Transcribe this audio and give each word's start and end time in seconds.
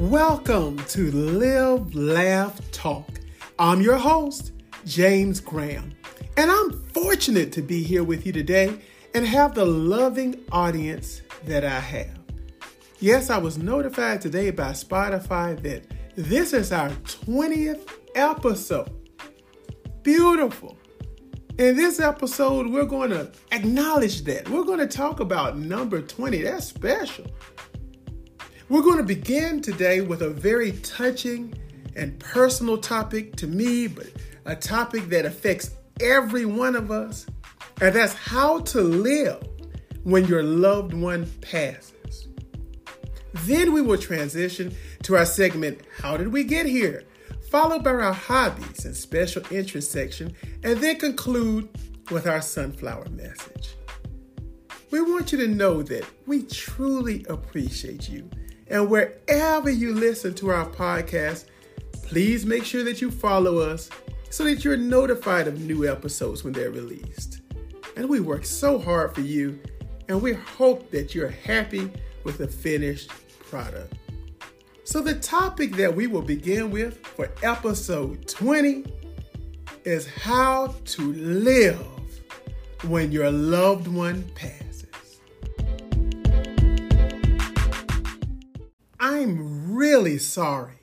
Welcome 0.00 0.78
to 0.86 1.10
Live, 1.10 1.94
Laugh, 1.94 2.58
Talk. 2.72 3.06
I'm 3.58 3.82
your 3.82 3.98
host, 3.98 4.52
James 4.86 5.40
Graham, 5.40 5.92
and 6.38 6.50
I'm 6.50 6.82
fortunate 6.94 7.52
to 7.52 7.60
be 7.60 7.82
here 7.82 8.02
with 8.02 8.24
you 8.24 8.32
today 8.32 8.80
and 9.14 9.26
have 9.26 9.54
the 9.54 9.66
loving 9.66 10.40
audience 10.52 11.20
that 11.44 11.66
I 11.66 11.78
have. 11.78 12.18
Yes, 13.00 13.28
I 13.28 13.36
was 13.36 13.58
notified 13.58 14.22
today 14.22 14.50
by 14.50 14.70
Spotify 14.70 15.62
that 15.64 15.84
this 16.16 16.54
is 16.54 16.72
our 16.72 16.88
20th 16.88 17.86
episode. 18.14 18.90
Beautiful. 20.02 20.78
In 21.58 21.76
this 21.76 22.00
episode, 22.00 22.68
we're 22.68 22.86
going 22.86 23.10
to 23.10 23.30
acknowledge 23.52 24.24
that. 24.24 24.48
We're 24.48 24.64
going 24.64 24.78
to 24.78 24.88
talk 24.88 25.20
about 25.20 25.58
number 25.58 26.00
20. 26.00 26.40
That's 26.40 26.68
special. 26.68 27.26
We're 28.70 28.82
going 28.82 28.98
to 28.98 29.02
begin 29.02 29.60
today 29.62 30.00
with 30.00 30.22
a 30.22 30.30
very 30.30 30.70
touching 30.70 31.52
and 31.96 32.16
personal 32.20 32.78
topic 32.78 33.34
to 33.38 33.48
me, 33.48 33.88
but 33.88 34.06
a 34.44 34.54
topic 34.54 35.08
that 35.08 35.24
affects 35.24 35.72
every 36.00 36.44
one 36.44 36.76
of 36.76 36.92
us, 36.92 37.26
and 37.80 37.92
that's 37.92 38.12
how 38.12 38.60
to 38.60 38.80
live 38.80 39.42
when 40.04 40.24
your 40.28 40.44
loved 40.44 40.94
one 40.94 41.26
passes. 41.40 42.28
Then 43.32 43.72
we 43.72 43.82
will 43.82 43.98
transition 43.98 44.72
to 45.02 45.16
our 45.16 45.26
segment, 45.26 45.80
How 46.00 46.16
Did 46.16 46.28
We 46.28 46.44
Get 46.44 46.66
Here? 46.66 47.02
followed 47.50 47.82
by 47.82 47.90
our 47.90 48.12
hobbies 48.12 48.84
and 48.84 48.96
special 48.96 49.42
interest 49.50 49.90
section, 49.90 50.32
and 50.62 50.78
then 50.78 50.94
conclude 50.94 51.68
with 52.12 52.28
our 52.28 52.40
sunflower 52.40 53.08
message. 53.08 53.74
We 54.92 55.00
want 55.00 55.32
you 55.32 55.38
to 55.38 55.48
know 55.48 55.82
that 55.82 56.06
we 56.28 56.44
truly 56.44 57.26
appreciate 57.28 58.08
you. 58.08 58.30
And 58.70 58.88
wherever 58.88 59.68
you 59.68 59.92
listen 59.92 60.32
to 60.34 60.50
our 60.50 60.64
podcast, 60.64 61.46
please 62.04 62.46
make 62.46 62.64
sure 62.64 62.84
that 62.84 63.00
you 63.00 63.10
follow 63.10 63.58
us 63.58 63.90
so 64.30 64.44
that 64.44 64.64
you're 64.64 64.76
notified 64.76 65.48
of 65.48 65.60
new 65.60 65.90
episodes 65.90 66.44
when 66.44 66.52
they're 66.52 66.70
released. 66.70 67.40
And 67.96 68.08
we 68.08 68.20
work 68.20 68.44
so 68.44 68.78
hard 68.78 69.12
for 69.14 69.22
you, 69.22 69.58
and 70.08 70.22
we 70.22 70.34
hope 70.34 70.90
that 70.92 71.14
you're 71.14 71.30
happy 71.30 71.90
with 72.22 72.38
the 72.38 72.46
finished 72.46 73.10
product. 73.50 73.92
So, 74.84 75.00
the 75.00 75.14
topic 75.14 75.72
that 75.72 75.94
we 75.94 76.06
will 76.06 76.22
begin 76.22 76.70
with 76.70 77.04
for 77.06 77.30
episode 77.42 78.26
20 78.26 78.84
is 79.84 80.06
how 80.06 80.74
to 80.84 81.12
live 81.12 81.86
when 82.88 83.12
your 83.12 83.30
loved 83.30 83.88
one 83.88 84.22
passes. 84.34 84.69
I'm 89.20 89.74
really 89.74 90.16
sorry 90.16 90.80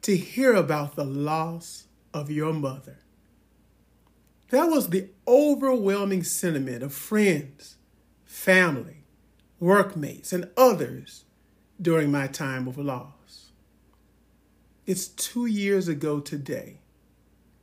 to 0.00 0.16
hear 0.16 0.54
about 0.54 0.96
the 0.96 1.04
loss 1.04 1.88
of 2.14 2.30
your 2.30 2.54
mother. 2.54 3.00
That 4.48 4.70
was 4.70 4.88
the 4.88 5.10
overwhelming 5.28 6.22
sentiment 6.22 6.82
of 6.82 6.94
friends, 6.94 7.76
family, 8.24 9.04
workmates, 9.60 10.32
and 10.32 10.48
others 10.56 11.26
during 11.78 12.10
my 12.10 12.28
time 12.28 12.66
of 12.66 12.78
loss. 12.78 13.50
It's 14.86 15.06
two 15.06 15.44
years 15.44 15.86
ago 15.86 16.20
today, 16.20 16.78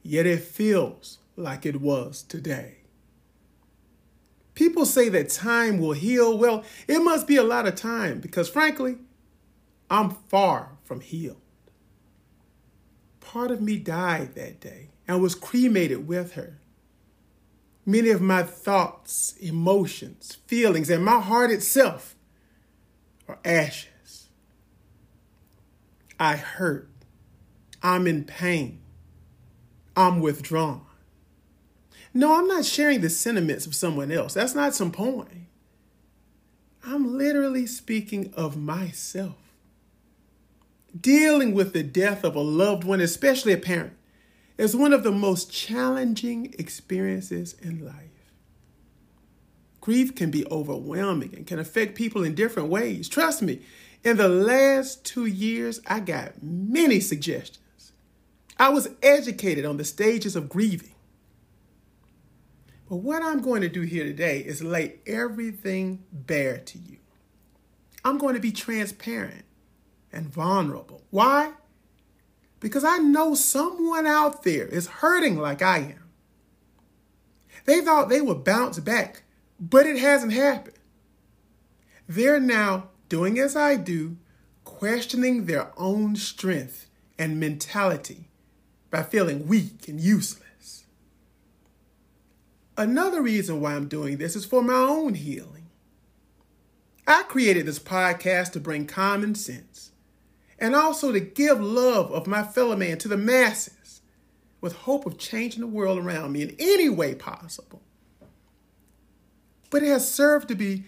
yet 0.03 0.27
it 0.27 0.41
feels 0.41 1.17
like 1.35 1.65
it 1.65 1.81
was 1.81 2.21
today. 2.21 2.81
People 4.53 4.85
say 4.85 5.09
that 5.09 5.29
time 5.29 5.79
will 5.79 5.93
heal. 5.93 6.37
Well, 6.37 6.63
it 6.87 6.99
must 6.99 7.25
be 7.25 7.37
a 7.37 7.43
lot 7.43 7.65
of 7.65 7.73
time 7.73 8.19
because, 8.19 8.47
frankly, 8.47 8.97
I'm 9.91 10.11
far 10.29 10.77
from 10.85 11.01
healed. 11.01 11.41
Part 13.19 13.51
of 13.51 13.61
me 13.61 13.77
died 13.77 14.35
that 14.35 14.61
day 14.61 14.87
and 15.05 15.21
was 15.21 15.35
cremated 15.35 16.07
with 16.07 16.33
her. 16.33 16.61
Many 17.85 18.09
of 18.09 18.21
my 18.21 18.43
thoughts, 18.43 19.35
emotions, 19.41 20.37
feelings, 20.47 20.89
and 20.89 21.03
my 21.03 21.19
heart 21.19 21.51
itself 21.51 22.15
are 23.27 23.39
ashes. 23.43 24.29
I 26.17 26.37
hurt. 26.37 26.89
I'm 27.83 28.07
in 28.07 28.23
pain. 28.23 28.79
I'm 29.97 30.21
withdrawn. 30.21 30.85
No, 32.13 32.39
I'm 32.39 32.47
not 32.47 32.63
sharing 32.63 33.01
the 33.01 33.09
sentiments 33.09 33.65
of 33.65 33.75
someone 33.75 34.11
else. 34.11 34.35
That's 34.35 34.55
not 34.55 34.73
some 34.73 34.91
point. 34.91 35.47
I'm 36.85 37.17
literally 37.17 37.65
speaking 37.65 38.33
of 38.37 38.55
myself. 38.55 39.40
Dealing 40.99 41.53
with 41.53 41.73
the 41.73 41.83
death 41.83 42.23
of 42.23 42.35
a 42.35 42.41
loved 42.41 42.83
one, 42.83 42.99
especially 42.99 43.53
a 43.53 43.57
parent, 43.57 43.93
is 44.57 44.75
one 44.75 44.93
of 44.93 45.03
the 45.03 45.11
most 45.11 45.51
challenging 45.51 46.53
experiences 46.59 47.55
in 47.61 47.85
life. 47.85 47.95
Grief 49.79 50.13
can 50.13 50.29
be 50.29 50.45
overwhelming 50.47 51.33
and 51.35 51.47
can 51.47 51.59
affect 51.59 51.95
people 51.95 52.23
in 52.23 52.35
different 52.35 52.69
ways. 52.69 53.09
Trust 53.09 53.41
me, 53.41 53.61
in 54.03 54.17
the 54.17 54.29
last 54.29 55.05
two 55.05 55.25
years, 55.25 55.79
I 55.87 55.99
got 55.99 56.43
many 56.43 56.99
suggestions. 56.99 57.93
I 58.59 58.69
was 58.69 58.89
educated 59.01 59.65
on 59.65 59.77
the 59.77 59.85
stages 59.85 60.35
of 60.35 60.49
grieving. 60.49 60.93
But 62.89 62.97
what 62.97 63.23
I'm 63.23 63.41
going 63.41 63.61
to 63.61 63.69
do 63.69 63.81
here 63.81 64.03
today 64.03 64.39
is 64.39 64.61
lay 64.61 64.99
everything 65.07 66.03
bare 66.11 66.57
to 66.57 66.77
you. 66.77 66.97
I'm 68.03 68.17
going 68.17 68.35
to 68.35 68.41
be 68.41 68.51
transparent 68.51 69.45
and 70.11 70.27
vulnerable. 70.27 71.03
Why? 71.09 71.53
Because 72.59 72.83
I 72.83 72.97
know 72.97 73.33
someone 73.33 74.05
out 74.05 74.43
there 74.43 74.65
is 74.65 74.87
hurting 74.87 75.37
like 75.37 75.61
I 75.61 75.77
am. 75.79 76.09
They 77.65 77.81
thought 77.81 78.09
they 78.09 78.21
would 78.21 78.43
bounce 78.43 78.79
back, 78.79 79.23
but 79.59 79.85
it 79.85 79.97
hasn't 79.97 80.33
happened. 80.33 80.77
They're 82.07 82.39
now 82.39 82.89
doing 83.09 83.39
as 83.39 83.55
I 83.55 83.75
do, 83.75 84.17
questioning 84.63 85.45
their 85.45 85.71
own 85.77 86.15
strength 86.15 86.87
and 87.17 87.39
mentality 87.39 88.29
by 88.89 89.03
feeling 89.03 89.47
weak 89.47 89.87
and 89.87 89.99
useless. 89.99 90.85
Another 92.77 93.21
reason 93.21 93.61
why 93.61 93.75
I'm 93.75 93.87
doing 93.87 94.17
this 94.17 94.35
is 94.35 94.45
for 94.45 94.63
my 94.63 94.73
own 94.73 95.13
healing. 95.13 95.69
I 97.07 97.23
created 97.23 97.65
this 97.65 97.79
podcast 97.79 98.53
to 98.53 98.59
bring 98.59 98.87
common 98.87 99.35
sense 99.35 99.90
and 100.61 100.75
also 100.75 101.11
to 101.11 101.19
give 101.19 101.59
love 101.59 102.11
of 102.11 102.27
my 102.27 102.43
fellow 102.43 102.75
man 102.75 102.99
to 102.99 103.07
the 103.07 103.17
masses 103.17 104.01
with 104.61 104.73
hope 104.73 105.07
of 105.07 105.17
changing 105.17 105.61
the 105.61 105.67
world 105.67 105.97
around 105.97 106.31
me 106.31 106.43
in 106.43 106.55
any 106.59 106.87
way 106.87 107.15
possible. 107.15 107.81
But 109.71 109.81
it 109.81 109.87
has 109.87 110.09
served 110.09 110.47
to 110.49 110.55
be 110.55 110.85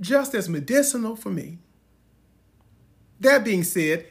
just 0.00 0.34
as 0.34 0.48
medicinal 0.48 1.14
for 1.14 1.30
me. 1.30 1.58
That 3.20 3.44
being 3.44 3.62
said, 3.62 4.06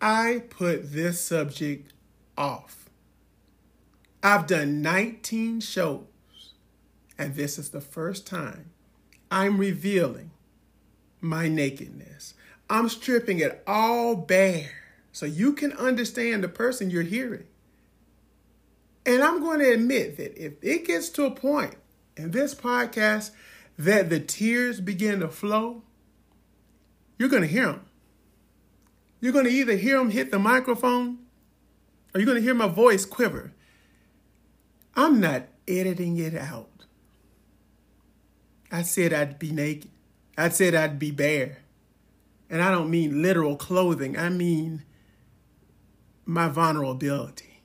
I 0.00 0.44
put 0.48 0.92
this 0.92 1.20
subject 1.20 1.92
off. 2.38 2.88
I've 4.22 4.46
done 4.46 4.80
19 4.80 5.60
shows, 5.60 6.06
and 7.18 7.34
this 7.34 7.58
is 7.58 7.70
the 7.70 7.82
first 7.82 8.26
time 8.26 8.70
I'm 9.30 9.58
revealing 9.58 10.30
my 11.20 11.48
nakedness. 11.48 12.32
I'm 12.74 12.88
stripping 12.88 13.38
it 13.38 13.62
all 13.68 14.16
bare 14.16 14.68
so 15.12 15.26
you 15.26 15.52
can 15.52 15.72
understand 15.74 16.42
the 16.42 16.48
person 16.48 16.90
you're 16.90 17.04
hearing. 17.04 17.44
And 19.06 19.22
I'm 19.22 19.40
going 19.40 19.60
to 19.60 19.72
admit 19.72 20.16
that 20.16 20.36
if 20.36 20.54
it 20.60 20.84
gets 20.84 21.08
to 21.10 21.24
a 21.24 21.30
point 21.30 21.76
in 22.16 22.32
this 22.32 22.52
podcast 22.52 23.30
that 23.78 24.10
the 24.10 24.18
tears 24.18 24.80
begin 24.80 25.20
to 25.20 25.28
flow, 25.28 25.84
you're 27.16 27.28
going 27.28 27.42
to 27.42 27.48
hear 27.48 27.66
them. 27.66 27.84
You're 29.20 29.32
going 29.32 29.44
to 29.44 29.52
either 29.52 29.76
hear 29.76 29.98
them 29.98 30.10
hit 30.10 30.32
the 30.32 30.40
microphone 30.40 31.18
or 32.12 32.18
you're 32.18 32.26
going 32.26 32.38
to 32.38 32.42
hear 32.42 32.54
my 32.54 32.66
voice 32.66 33.04
quiver. 33.04 33.52
I'm 34.96 35.20
not 35.20 35.44
editing 35.68 36.16
it 36.16 36.34
out. 36.34 36.86
I 38.72 38.82
said 38.82 39.12
I'd 39.12 39.38
be 39.38 39.52
naked. 39.52 39.92
I 40.36 40.48
said 40.48 40.74
I'd 40.74 40.98
be 40.98 41.12
bare. 41.12 41.58
And 42.50 42.62
I 42.62 42.70
don't 42.70 42.90
mean 42.90 43.22
literal 43.22 43.56
clothing, 43.56 44.18
I 44.18 44.28
mean 44.28 44.84
my 46.26 46.48
vulnerability. 46.48 47.62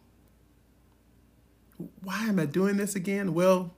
Why 2.01 2.25
am 2.25 2.39
I 2.39 2.45
doing 2.45 2.77
this 2.77 2.95
again? 2.95 3.33
Well, 3.33 3.73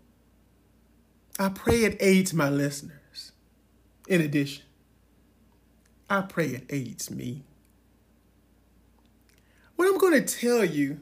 I 1.37 1.49
pray 1.49 1.83
it 1.83 1.97
aids 1.99 2.33
my 2.33 2.49
listeners. 2.49 3.31
In 4.07 4.21
addition, 4.21 4.63
I 6.09 6.21
pray 6.21 6.47
it 6.47 6.65
aids 6.69 7.11
me. 7.11 7.43
What 9.75 9.87
I'm 9.87 9.97
going 9.97 10.23
to 10.23 10.39
tell 10.39 10.65
you 10.65 11.01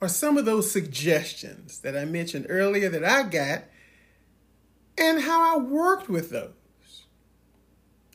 are 0.00 0.08
some 0.08 0.38
of 0.38 0.44
those 0.44 0.70
suggestions 0.70 1.80
that 1.80 1.96
I 1.96 2.04
mentioned 2.04 2.46
earlier 2.48 2.88
that 2.88 3.04
I 3.04 3.24
got 3.24 3.64
and 4.96 5.20
how 5.20 5.54
I 5.54 5.60
worked 5.60 6.08
with 6.08 6.30
those. 6.30 6.52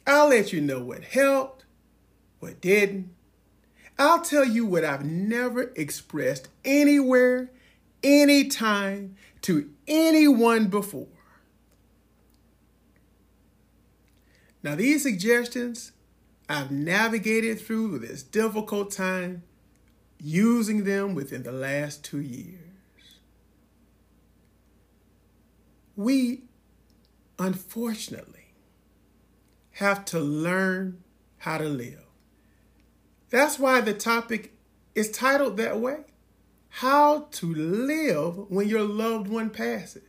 I'll 0.07 0.29
let 0.29 0.53
you 0.53 0.61
know 0.61 0.81
what 0.81 1.03
helped, 1.03 1.65
what 2.39 2.61
didn't, 2.61 3.09
I'll 3.97 4.21
tell 4.21 4.45
you 4.45 4.65
what 4.65 4.83
I've 4.83 5.05
never 5.05 5.71
expressed 5.75 6.49
anywhere, 6.63 7.51
anytime, 8.03 9.15
to 9.43 9.69
anyone 9.87 10.67
before. 10.67 11.07
Now, 14.61 14.75
these 14.75 15.03
suggestions 15.03 15.91
I've 16.49 16.71
navigated 16.71 17.59
through 17.59 17.99
this 17.99 18.21
difficult 18.21 18.91
time 18.91 19.43
using 20.19 20.83
them 20.83 21.15
within 21.15 21.43
the 21.43 21.51
last 21.51 22.03
two 22.03 22.19
years. 22.19 22.59
We, 25.95 26.41
unfortunately, 27.39 28.34
have 29.75 30.05
to 30.05 30.19
learn 30.19 31.03
how 31.37 31.57
to 31.57 31.65
live. 31.65 32.05
That's 33.29 33.59
why 33.59 33.81
the 33.81 33.93
topic 33.93 34.53
is 34.93 35.11
titled 35.11 35.57
that 35.57 35.79
way 35.79 35.97
How 36.69 37.27
to 37.31 37.53
Live 37.53 38.49
When 38.49 38.69
Your 38.69 38.83
Loved 38.83 39.27
One 39.27 39.49
Passes. 39.49 40.03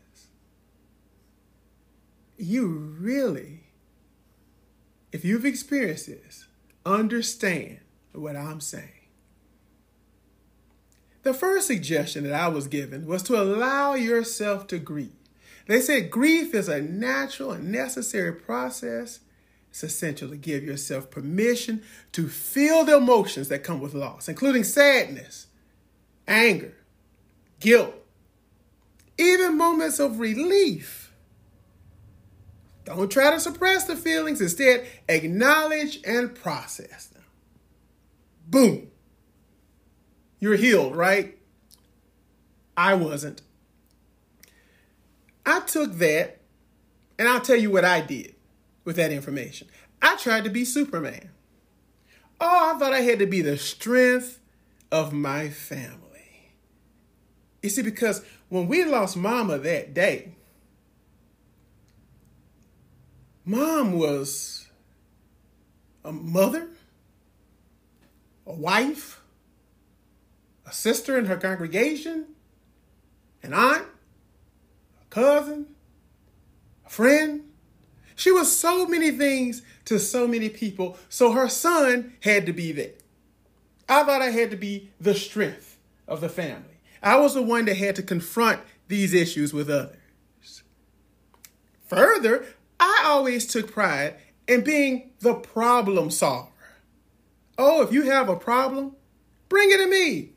You 2.36 2.68
really, 2.68 3.64
if 5.10 5.24
you've 5.24 5.46
experienced 5.46 6.06
this, 6.06 6.46
understand 6.84 7.80
what 8.12 8.36
I'm 8.36 8.60
saying. 8.60 9.08
The 11.24 11.34
first 11.34 11.66
suggestion 11.66 12.22
that 12.22 12.34
I 12.34 12.46
was 12.46 12.68
given 12.68 13.04
was 13.04 13.24
to 13.24 13.40
allow 13.40 13.94
yourself 13.94 14.68
to 14.68 14.78
grieve. 14.78 15.10
They 15.66 15.80
said 15.80 16.12
grief 16.12 16.54
is 16.54 16.68
a 16.68 16.80
natural 16.80 17.50
and 17.50 17.72
necessary 17.72 18.32
process. 18.32 19.18
It's 19.70 19.82
essential 19.82 20.28
to 20.30 20.36
give 20.36 20.64
yourself 20.64 21.10
permission 21.10 21.82
to 22.12 22.28
feel 22.28 22.84
the 22.84 22.96
emotions 22.96 23.48
that 23.48 23.64
come 23.64 23.80
with 23.80 23.94
loss, 23.94 24.28
including 24.28 24.64
sadness, 24.64 25.48
anger, 26.26 26.74
guilt, 27.60 27.94
even 29.18 29.58
moments 29.58 29.98
of 29.98 30.18
relief. 30.18 31.12
Don't 32.84 33.10
try 33.10 33.32
to 33.32 33.40
suppress 33.40 33.84
the 33.84 33.96
feelings, 33.96 34.40
instead, 34.40 34.86
acknowledge 35.08 35.98
and 36.04 36.34
process 36.34 37.06
them. 37.06 37.24
Boom. 38.46 38.88
You're 40.38 40.56
healed, 40.56 40.94
right? 40.94 41.36
I 42.76 42.94
wasn't. 42.94 43.42
I 45.44 45.60
took 45.60 45.94
that 45.94 46.40
and 47.18 47.28
I'll 47.28 47.40
tell 47.40 47.56
you 47.56 47.70
what 47.70 47.84
I 47.84 48.00
did 48.00 48.35
with 48.86 48.96
that 48.96 49.12
information. 49.12 49.68
I 50.00 50.16
tried 50.16 50.44
to 50.44 50.50
be 50.50 50.64
Superman. 50.64 51.30
Oh, 52.40 52.72
I 52.74 52.78
thought 52.78 52.94
I 52.94 53.00
had 53.00 53.18
to 53.18 53.26
be 53.26 53.42
the 53.42 53.58
strength 53.58 54.40
of 54.90 55.12
my 55.12 55.50
family. 55.50 56.52
You 57.62 57.68
see, 57.68 57.82
because 57.82 58.24
when 58.48 58.68
we 58.68 58.84
lost 58.84 59.16
Mama 59.16 59.58
that 59.58 59.92
day, 59.92 60.32
Mom 63.44 63.92
was 63.92 64.68
a 66.04 66.12
mother, 66.12 66.68
a 68.46 68.52
wife, 68.52 69.20
a 70.64 70.72
sister 70.72 71.18
in 71.18 71.26
her 71.26 71.36
congregation, 71.36 72.26
an 73.42 73.52
aunt, 73.52 73.86
a 75.00 75.04
cousin, 75.10 75.66
a 76.84 76.90
friend. 76.90 77.45
She 78.16 78.32
was 78.32 78.54
so 78.54 78.86
many 78.86 79.10
things 79.10 79.62
to 79.84 80.00
so 80.00 80.26
many 80.26 80.48
people, 80.48 80.98
so 81.08 81.32
her 81.32 81.48
son 81.48 82.14
had 82.22 82.46
to 82.46 82.52
be 82.52 82.72
there. 82.72 82.92
I 83.88 84.02
thought 84.02 84.22
I 84.22 84.30
had 84.30 84.50
to 84.50 84.56
be 84.56 84.90
the 84.98 85.14
strength 85.14 85.78
of 86.08 86.20
the 86.20 86.28
family. 86.28 86.80
I 87.02 87.16
was 87.16 87.34
the 87.34 87.42
one 87.42 87.66
that 87.66 87.76
had 87.76 87.94
to 87.96 88.02
confront 88.02 88.62
these 88.88 89.12
issues 89.12 89.52
with 89.52 89.70
others. 89.70 90.62
Further, 91.86 92.46
I 92.80 93.02
always 93.04 93.46
took 93.46 93.70
pride 93.70 94.16
in 94.48 94.64
being 94.64 95.12
the 95.20 95.34
problem 95.34 96.10
solver. 96.10 96.50
Oh, 97.58 97.82
if 97.82 97.92
you 97.92 98.10
have 98.10 98.28
a 98.28 98.36
problem, 98.36 98.96
bring 99.48 99.70
it 99.70 99.78
to 99.78 99.86
me. 99.86 100.30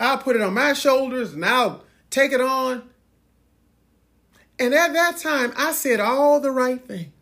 I'll 0.00 0.18
put 0.18 0.34
it 0.34 0.42
on 0.42 0.54
my 0.54 0.72
shoulders 0.72 1.34
and 1.34 1.44
I'll 1.44 1.84
take 2.10 2.32
it 2.32 2.40
on. 2.40 2.88
And 4.58 4.74
at 4.74 4.92
that 4.92 5.18
time, 5.18 5.52
I 5.56 5.72
said 5.72 6.00
all 6.00 6.40
the 6.40 6.50
right 6.50 6.84
things. 6.84 7.12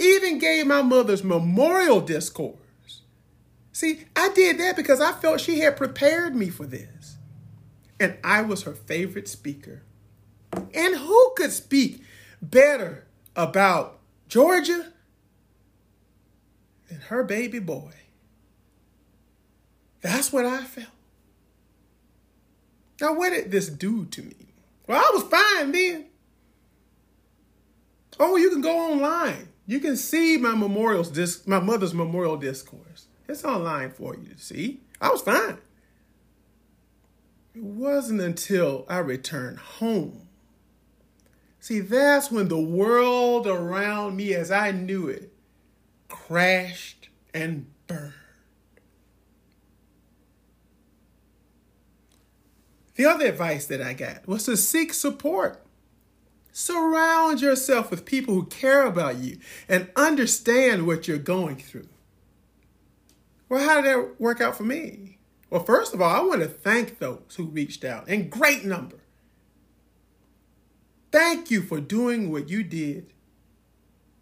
Even 0.00 0.38
gave 0.38 0.66
my 0.66 0.80
mother's 0.80 1.22
memorial 1.22 2.00
discourse. 2.00 2.56
See, 3.72 4.06
I 4.16 4.30
did 4.30 4.58
that 4.58 4.74
because 4.74 4.98
I 5.00 5.12
felt 5.12 5.40
she 5.40 5.60
had 5.60 5.76
prepared 5.76 6.34
me 6.34 6.48
for 6.48 6.64
this. 6.64 7.18
And 8.00 8.16
I 8.24 8.40
was 8.40 8.62
her 8.62 8.72
favorite 8.72 9.28
speaker. 9.28 9.82
And 10.52 10.96
who 10.96 11.32
could 11.36 11.52
speak 11.52 12.02
better 12.40 13.06
about 13.36 13.98
Georgia 14.26 14.86
than 16.88 17.00
her 17.02 17.22
baby 17.22 17.58
boy? 17.58 17.92
That's 20.00 20.32
what 20.32 20.46
I 20.46 20.64
felt. 20.64 20.88
Now, 23.02 23.14
what 23.14 23.30
did 23.30 23.50
this 23.50 23.68
do 23.68 24.06
to 24.06 24.22
me? 24.22 24.54
Well, 24.86 24.98
I 24.98 25.10
was 25.14 25.24
fine 25.24 25.72
then. 25.72 26.06
Oh, 28.18 28.36
you 28.36 28.50
can 28.50 28.62
go 28.62 28.92
online. 28.92 29.49
You 29.70 29.78
can 29.78 29.96
see 29.96 30.36
my 30.36 30.56
memorials 30.56 31.12
disc, 31.12 31.46
my 31.46 31.60
mother's 31.60 31.94
memorial 31.94 32.36
discourse. 32.36 33.06
It's 33.28 33.44
online 33.44 33.92
for 33.92 34.16
you 34.16 34.34
to 34.34 34.36
see. 34.36 34.80
I 35.00 35.10
was 35.10 35.22
fine. 35.22 35.58
It 37.54 37.62
wasn't 37.62 38.20
until 38.20 38.84
I 38.88 38.98
returned 38.98 39.58
home. 39.58 40.26
See, 41.60 41.78
that's 41.78 42.32
when 42.32 42.48
the 42.48 42.58
world 42.58 43.46
around 43.46 44.16
me 44.16 44.34
as 44.34 44.50
I 44.50 44.72
knew 44.72 45.06
it 45.06 45.32
crashed 46.08 47.08
and 47.32 47.66
burned. 47.86 48.14
The 52.96 53.06
other 53.06 53.26
advice 53.26 53.66
that 53.66 53.80
I 53.80 53.92
got 53.92 54.26
was 54.26 54.46
to 54.46 54.56
seek 54.56 54.92
support. 54.92 55.64
Surround 56.52 57.40
yourself 57.40 57.90
with 57.90 58.04
people 58.04 58.34
who 58.34 58.46
care 58.46 58.84
about 58.84 59.16
you 59.16 59.38
and 59.68 59.88
understand 59.94 60.86
what 60.86 61.06
you're 61.06 61.18
going 61.18 61.56
through. 61.56 61.88
Well, 63.48 63.66
how 63.66 63.80
did 63.80 63.86
that 63.86 64.20
work 64.20 64.40
out 64.40 64.56
for 64.56 64.64
me? 64.64 65.18
Well, 65.48 65.64
first 65.64 65.94
of 65.94 66.00
all, 66.00 66.14
I 66.14 66.20
want 66.20 66.42
to 66.42 66.48
thank 66.48 66.98
those 66.98 67.34
who 67.36 67.46
reached 67.46 67.84
out 67.84 68.08
in 68.08 68.28
great 68.28 68.64
number. 68.64 68.96
Thank 71.10 71.50
you 71.50 71.62
for 71.62 71.80
doing 71.80 72.30
what 72.30 72.48
you 72.48 72.62
did, 72.62 73.12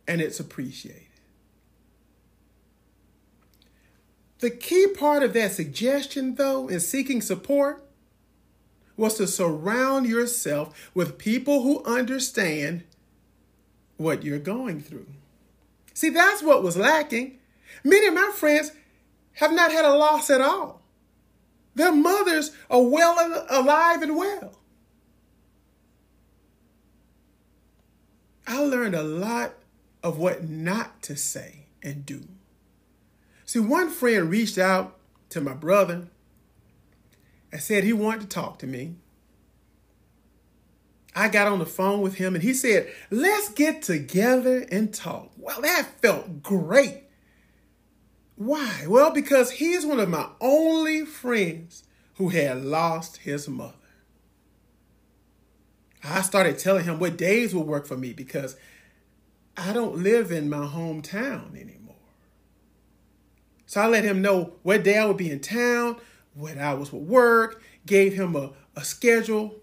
and 0.07 0.23
it's 0.23 0.41
appreciated. 0.41 1.03
The 4.39 4.51
key 4.51 4.87
part 4.87 5.23
of 5.23 5.33
that 5.35 5.53
suggestion, 5.53 6.37
though, 6.37 6.69
in 6.69 6.81
seeking 6.81 7.21
support 7.21 7.85
was 8.99 9.15
to 9.15 9.27
surround 9.27 10.07
yourself 10.07 10.91
with 10.93 11.17
people 11.17 11.63
who 11.63 11.83
understand 11.85 12.83
what 13.97 14.25
you're 14.25 14.39
going 14.39 14.81
through. 14.83 15.07
See, 15.95 16.11
that's 16.11 16.43
what 16.43 16.63
was 16.63 16.77
lacking. 16.77 17.39
Many 17.85 18.09
of 18.09 18.15
my 18.15 18.33
friends 18.35 18.73
have 19.35 19.53
not 19.53 19.73
had 19.73 19.85
a 19.85 19.95
loss 19.95 20.29
at 20.29 20.41
all. 20.41 20.83
Their 21.75 21.93
mothers 21.93 22.51
are 22.69 22.83
well 22.83 23.47
alive 23.49 24.03
and 24.03 24.17
well. 24.17 24.59
I 28.47 28.61
learned 28.61 28.97
a 28.97 29.03
lot 29.03 29.55
of 30.03 30.19
what 30.19 30.49
not 30.49 31.03
to 31.03 31.17
say 31.17 31.67
and 31.83 32.05
do. 32.05 32.27
See, 33.45 33.61
one 33.61 33.91
friend 33.91 34.29
reached 34.29 34.59
out 34.59 34.97
to 35.31 35.41
my 35.41 35.55
brother 35.55 36.09
and 37.53 37.61
said 37.61 37.85
he 37.85 37.93
wanted 37.93 38.23
to 38.23 38.27
talk 38.29 38.59
to 38.61 38.67
me. 38.67 38.97
I 41.15 41.29
got 41.29 41.49
on 41.49 41.59
the 41.59 41.67
phone 41.67 42.01
with 42.01 42.15
him 42.15 42.35
and 42.35 42.45
he 42.45 42.55
said, 42.55 42.93
Let's 43.11 43.49
get 43.49 43.83
together 43.83 44.67
and 44.71 44.95
talk. 44.95 45.33
Well, 45.37 45.61
that 45.63 45.89
felt 46.01 46.43
great. 46.43 47.05
Why? 48.37 48.85
Well, 48.87 49.11
because 49.11 49.53
he 49.53 49.73
is 49.73 49.85
one 49.85 49.99
of 49.99 50.09
my 50.09 50.29
only 50.41 51.05
friends 51.05 51.83
who 52.17 52.29
had 52.29 52.65
lost 52.65 53.19
his 53.19 53.49
mother. 53.49 53.75
I 56.05 56.23
started 56.23 56.59
telling 56.59 56.85
him 56.85 57.01
what 57.01 57.17
days 57.17 57.55
would 57.55 57.67
work 57.67 57.87
for 57.87 57.97
me 57.97 58.13
because 58.13 58.57
I 59.57 59.73
don't 59.73 60.03
live 60.05 60.31
in 60.31 60.49
my 60.49 60.67
hometown 60.67 61.61
anymore. 61.61 61.97
So 63.67 63.81
I 63.81 63.89
let 63.89 64.05
him 64.05 64.23
know 64.23 64.55
what 64.63 64.85
day 64.85 64.99
I 64.99 65.05
would 65.05 65.17
be 65.17 65.31
in 65.31 65.41
town, 65.41 65.97
what 66.39 66.57
hours 66.57 66.93
would 66.93 67.07
work, 67.07 67.63
gave 67.85 68.15
him 68.15 68.37
a, 68.37 68.53
a 68.77 68.85
schedule. 68.85 69.57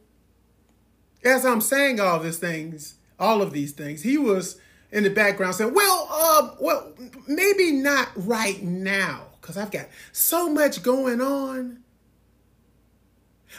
As 1.23 1.45
I'm 1.45 1.61
saying 1.61 1.99
all 1.99 2.19
these 2.19 2.37
things, 2.37 2.95
all 3.19 3.41
of 3.41 3.51
these 3.51 3.71
things, 3.71 4.03
he 4.03 4.17
was 4.17 4.59
in 4.91 5.03
the 5.03 5.09
background 5.09 5.55
saying, 5.55 5.73
"Well, 5.73 6.07
uh, 6.11 6.51
well, 6.59 6.93
maybe 7.27 7.71
not 7.71 8.09
right 8.15 8.61
now, 8.61 9.27
because 9.41 9.57
I've 9.57 9.71
got 9.71 9.87
so 10.11 10.49
much 10.49 10.83
going 10.83 11.21
on. 11.21 11.79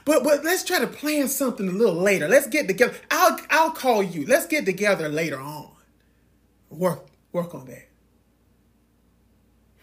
But 0.05 0.23
but 0.23 0.45
let's 0.45 0.63
try 0.63 0.79
to 0.79 0.87
plan 0.87 1.29
something 1.29 1.69
a 1.69 1.73
little 1.73 1.95
later. 1.95 2.29
Let's 2.29 2.47
get 2.47 2.69
together. 2.69 2.95
I'll 3.11 3.39
I'll 3.51 3.71
call 3.71 4.03
you. 4.03 4.27
Let's 4.27 4.47
get 4.47 4.67
together 4.67 5.09
later 5.09 5.41
on. 5.41 5.71
Work 6.71 7.07
work 7.33 7.55
on 7.55 7.67
that. 7.67 7.89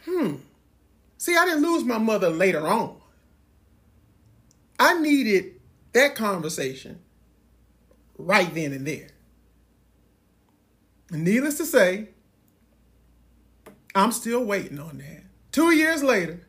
Hmm. 0.05 0.35
See, 1.17 1.35
I 1.35 1.45
didn't 1.45 1.63
lose 1.63 1.83
my 1.83 1.97
mother 1.97 2.29
later 2.29 2.67
on. 2.67 2.97
I 4.83 4.99
needed 4.99 5.61
that 5.93 6.13
conversation 6.13 6.99
right 8.17 8.53
then 8.53 8.73
and 8.73 8.85
there. 8.85 9.11
And 11.09 11.23
needless 11.23 11.55
to 11.59 11.65
say, 11.65 12.09
I'm 13.95 14.11
still 14.11 14.43
waiting 14.43 14.79
on 14.79 14.97
that. 14.97 15.23
Two 15.53 15.71
years 15.71 16.03
later, 16.03 16.45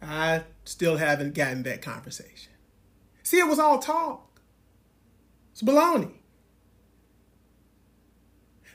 I 0.00 0.44
still 0.64 0.98
haven't 0.98 1.34
gotten 1.34 1.64
that 1.64 1.82
conversation. 1.82 2.52
See, 3.24 3.40
it 3.40 3.48
was 3.48 3.58
all 3.58 3.80
talk. 3.80 4.40
It's 5.50 5.62
baloney. 5.62 6.12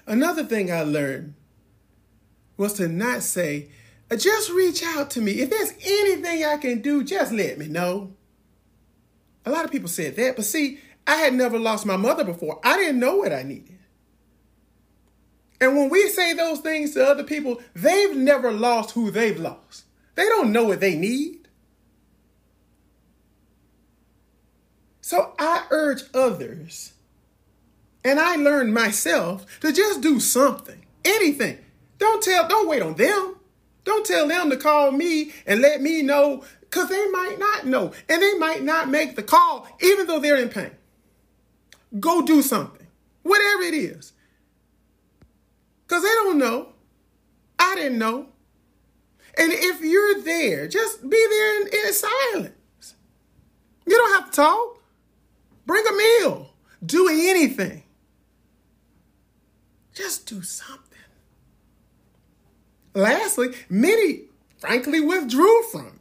Another 0.05 0.43
thing 0.43 0.69
I 0.69 0.81
learned 0.81 1.35
was 2.57 2.73
to 2.73 2.89
not 2.89 3.23
say, 3.23 3.69
just 4.17 4.51
reach 4.51 4.83
out 4.83 5.11
to 5.11 5.21
me. 5.21 5.39
If 5.39 5.49
there's 5.49 5.71
anything 5.81 6.43
I 6.43 6.57
can 6.57 6.81
do, 6.81 7.05
just 7.05 7.31
let 7.31 7.57
me 7.57 7.69
know. 7.69 8.15
A 9.45 9.51
lot 9.51 9.65
of 9.65 9.71
people 9.71 9.87
said 9.87 10.15
that, 10.15 10.35
but 10.35 10.45
see, 10.45 10.79
I 11.07 11.15
had 11.15 11.33
never 11.33 11.57
lost 11.57 11.85
my 11.85 11.97
mother 11.97 12.23
before. 12.23 12.59
I 12.63 12.77
didn't 12.77 12.99
know 12.99 13.17
what 13.17 13.33
I 13.33 13.43
needed. 13.43 13.79
And 15.61 15.75
when 15.75 15.89
we 15.89 16.07
say 16.09 16.33
those 16.33 16.59
things 16.59 16.93
to 16.93 17.05
other 17.05 17.23
people, 17.23 17.61
they've 17.73 18.15
never 18.15 18.51
lost 18.51 18.91
who 18.91 19.11
they've 19.11 19.39
lost. 19.39 19.85
They 20.15 20.25
don't 20.25 20.51
know 20.51 20.65
what 20.65 20.79
they 20.79 20.95
need. 20.95 21.47
So 25.01 25.33
I 25.39 25.65
urge 25.71 26.03
others, 26.13 26.93
and 28.03 28.19
I 28.19 28.35
learned 28.35 28.73
myself 28.73 29.59
to 29.61 29.73
just 29.73 30.01
do 30.01 30.19
something, 30.19 30.85
anything. 31.03 31.57
Don't 31.97 32.21
tell, 32.21 32.47
don't 32.47 32.69
wait 32.69 32.83
on 32.83 32.93
them. 32.93 33.35
Don't 33.85 34.05
tell 34.05 34.27
them 34.27 34.51
to 34.51 34.57
call 34.57 34.91
me 34.91 35.31
and 35.47 35.61
let 35.61 35.81
me 35.81 36.03
know 36.03 36.43
because 36.69 36.89
they 36.89 37.07
might 37.07 37.37
not 37.39 37.65
know 37.65 37.91
and 38.07 38.21
they 38.21 38.33
might 38.35 38.63
not 38.63 38.89
make 38.89 39.15
the 39.15 39.23
call 39.23 39.67
even 39.81 40.05
though 40.07 40.19
they're 40.19 40.37
in 40.37 40.49
pain. 40.49 40.71
Go 41.99 42.21
do 42.21 42.41
something, 42.41 42.87
whatever 43.23 43.63
it 43.63 43.73
is. 43.73 44.13
Because 45.87 46.03
they 46.03 46.09
don't 46.09 46.37
know. 46.37 46.69
I 47.57 47.75
didn't 47.75 47.97
know. 47.97 48.27
And 49.37 49.51
if 49.51 49.81
you're 49.81 50.21
there, 50.21 50.67
just 50.67 51.01
be 51.01 51.27
there 51.29 51.61
in, 51.61 51.67
in 51.67 51.93
silence. 51.93 52.95
You 53.87 53.97
don't 53.97 54.21
have 54.21 54.29
to 54.29 54.35
talk. 54.35 54.83
Bring 55.65 55.83
a 55.87 55.91
meal. 55.91 56.53
Do 56.85 57.09
anything. 57.09 57.83
Just 59.93 60.27
do 60.27 60.41
something. 60.43 60.85
Lastly, 62.93 63.49
many 63.69 64.21
frankly 64.57 64.99
withdrew 64.99 65.63
from 65.71 65.98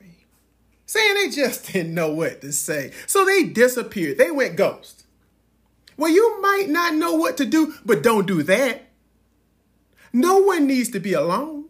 saying 0.89 1.15
they 1.15 1.29
just 1.29 1.67
didn't 1.73 1.95
know 1.95 2.11
what 2.11 2.41
to 2.41 2.53
say. 2.53 2.93
So 3.07 3.25
they 3.25 3.45
disappeared. 3.45 4.19
They 4.19 4.33
went 4.33 4.57
ghost. 4.57 5.05
Well, 5.97 6.11
you 6.11 6.41
might 6.41 6.69
not 6.69 6.95
know 6.95 7.15
what 7.15 7.37
to 7.37 7.45
do, 7.45 7.75
but 7.85 8.03
don't 8.03 8.27
do 8.27 8.43
that. 8.45 8.83
No 10.13 10.39
one 10.39 10.67
needs 10.67 10.89
to 10.91 11.01
be 11.01 11.13
alone. 11.13 11.67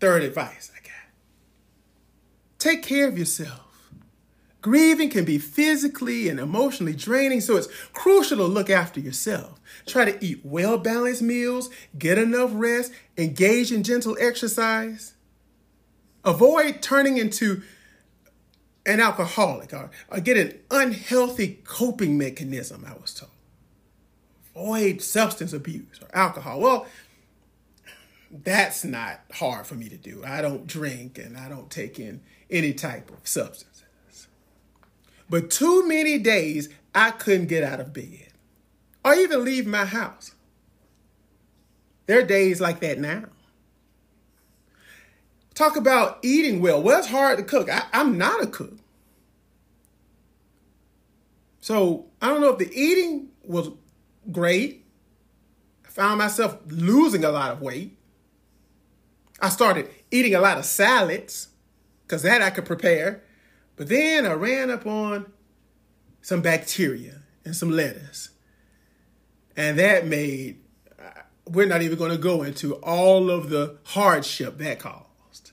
Third 0.00 0.22
advice 0.22 0.70
I 0.74 0.80
got 0.82 0.90
take 2.58 2.82
care 2.82 3.06
of 3.08 3.18
yourself. 3.18 3.63
Grieving 4.64 5.10
can 5.10 5.26
be 5.26 5.36
physically 5.36 6.26
and 6.30 6.40
emotionally 6.40 6.94
draining, 6.94 7.42
so 7.42 7.54
it's 7.54 7.68
crucial 7.92 8.38
to 8.38 8.44
look 8.44 8.70
after 8.70 8.98
yourself. 8.98 9.60
Try 9.84 10.10
to 10.10 10.24
eat 10.24 10.40
well 10.42 10.78
balanced 10.78 11.20
meals, 11.20 11.68
get 11.98 12.16
enough 12.16 12.48
rest, 12.54 12.90
engage 13.18 13.70
in 13.70 13.82
gentle 13.82 14.16
exercise. 14.18 15.12
Avoid 16.24 16.80
turning 16.80 17.18
into 17.18 17.60
an 18.86 19.00
alcoholic 19.00 19.74
or, 19.74 19.90
or 20.08 20.20
get 20.20 20.38
an 20.38 20.58
unhealthy 20.70 21.60
coping 21.64 22.16
mechanism, 22.16 22.86
I 22.88 22.94
was 22.98 23.12
told 23.12 23.32
avoid 24.54 25.02
substance 25.02 25.52
abuse 25.52 26.00
or 26.00 26.08
alcohol. 26.16 26.58
Well, 26.58 26.86
that's 28.30 28.82
not 28.82 29.20
hard 29.34 29.66
for 29.66 29.74
me 29.74 29.90
to 29.90 29.98
do. 29.98 30.22
I 30.24 30.40
don't 30.40 30.66
drink 30.66 31.18
and 31.18 31.36
I 31.36 31.50
don't 31.50 31.70
take 31.70 31.98
in 31.98 32.22
any 32.48 32.72
type 32.72 33.10
of 33.10 33.26
substances. 33.28 33.83
But 35.28 35.50
too 35.50 35.86
many 35.86 36.18
days 36.18 36.68
I 36.94 37.10
couldn't 37.10 37.46
get 37.46 37.64
out 37.64 37.80
of 37.80 37.92
bed 37.92 38.32
or 39.04 39.14
even 39.14 39.44
leave 39.44 39.66
my 39.66 39.84
house. 39.84 40.32
There 42.06 42.18
are 42.18 42.24
days 42.24 42.60
like 42.60 42.80
that 42.80 42.98
now. 42.98 43.24
Talk 45.54 45.76
about 45.76 46.18
eating 46.22 46.60
well. 46.60 46.82
Well, 46.82 46.98
it's 46.98 47.08
hard 47.08 47.38
to 47.38 47.44
cook. 47.44 47.70
I, 47.70 47.84
am 47.92 48.18
not 48.18 48.42
a 48.42 48.46
cook. 48.46 48.76
So 51.60 52.06
I 52.20 52.28
don't 52.28 52.40
know 52.40 52.50
if 52.50 52.58
the 52.58 52.70
eating 52.74 53.28
was 53.44 53.70
great. 54.30 54.84
I 55.86 55.90
found 55.90 56.18
myself 56.18 56.58
losing 56.66 57.24
a 57.24 57.30
lot 57.30 57.52
of 57.52 57.62
weight. 57.62 57.96
I 59.40 59.48
started 59.48 59.88
eating 60.10 60.34
a 60.34 60.40
lot 60.40 60.58
of 60.58 60.64
salads 60.64 61.48
because 62.02 62.22
that 62.22 62.42
I 62.42 62.50
could 62.50 62.64
prepare. 62.64 63.22
But 63.76 63.88
then 63.88 64.26
I 64.26 64.32
ran 64.32 64.70
up 64.70 64.86
on 64.86 65.26
some 66.22 66.42
bacteria 66.42 67.22
and 67.44 67.54
some 67.54 67.70
lettuce. 67.70 68.30
And 69.56 69.78
that 69.78 70.06
made, 70.06 70.60
we're 71.46 71.66
not 71.66 71.82
even 71.82 71.98
going 71.98 72.10
to 72.10 72.18
go 72.18 72.42
into 72.42 72.74
all 72.76 73.30
of 73.30 73.50
the 73.50 73.76
hardship 73.84 74.58
that 74.58 74.78
caused. 74.78 75.52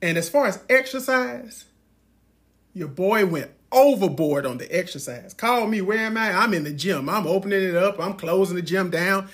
And 0.00 0.16
as 0.16 0.28
far 0.28 0.46
as 0.46 0.62
exercise, 0.68 1.64
your 2.72 2.88
boy 2.88 3.26
went 3.26 3.50
overboard 3.70 4.46
on 4.46 4.58
the 4.58 4.74
exercise. 4.74 5.34
Call 5.34 5.66
me, 5.66 5.80
where 5.80 5.98
am 5.98 6.16
I? 6.16 6.32
I'm 6.32 6.54
in 6.54 6.64
the 6.64 6.72
gym. 6.72 7.08
I'm 7.08 7.26
opening 7.26 7.62
it 7.62 7.76
up. 7.76 8.00
I'm 8.00 8.14
closing 8.14 8.56
the 8.56 8.62
gym 8.62 8.90
down. 8.90 9.28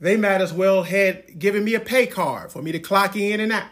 They 0.00 0.16
might 0.16 0.40
as 0.40 0.52
well 0.52 0.82
had 0.82 1.38
given 1.38 1.64
me 1.64 1.74
a 1.74 1.80
pay 1.80 2.06
card 2.06 2.52
for 2.52 2.60
me 2.60 2.72
to 2.72 2.78
clock 2.78 3.16
in 3.16 3.40
and 3.40 3.52
out. 3.52 3.68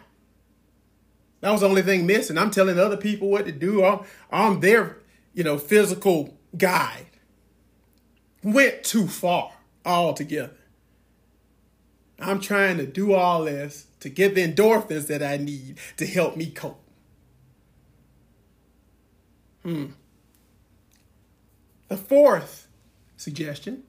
That 1.41 1.53
was 1.53 1.63
the 1.63 1.69
only 1.69 1.83
thing 1.83 2.07
missing. 2.07 2.37
I'm 2.37 2.51
telling 2.51 2.79
other 2.79 2.97
people 2.97 3.29
what 3.29 3.47
to 3.47 3.53
do. 3.53 3.85
I'm, 3.85 4.01
I'm 4.31 4.61
their, 4.61 4.99
you 5.33 5.43
know, 5.43 5.59
physical 5.59 6.37
guide. 6.57 7.07
Went 8.43 8.85
too 8.85 9.07
far 9.07 9.53
altogether. 9.85 10.57
I'm 12.19 12.41
trying 12.41 12.77
to 12.77 12.87
do 12.87 13.15
all 13.15 13.45
this 13.45 13.87
to 14.01 14.11
get 14.11 14.35
the 14.35 14.47
endorphins 14.47 15.07
that 15.07 15.23
I 15.23 15.39
need 15.39 15.79
to 15.97 16.07
help 16.07 16.37
me 16.37 16.51
cope. 16.51 16.83
Hmm. 19.63 19.87
The 21.89 21.97
fourth 21.97 22.69
suggestion 23.17 23.85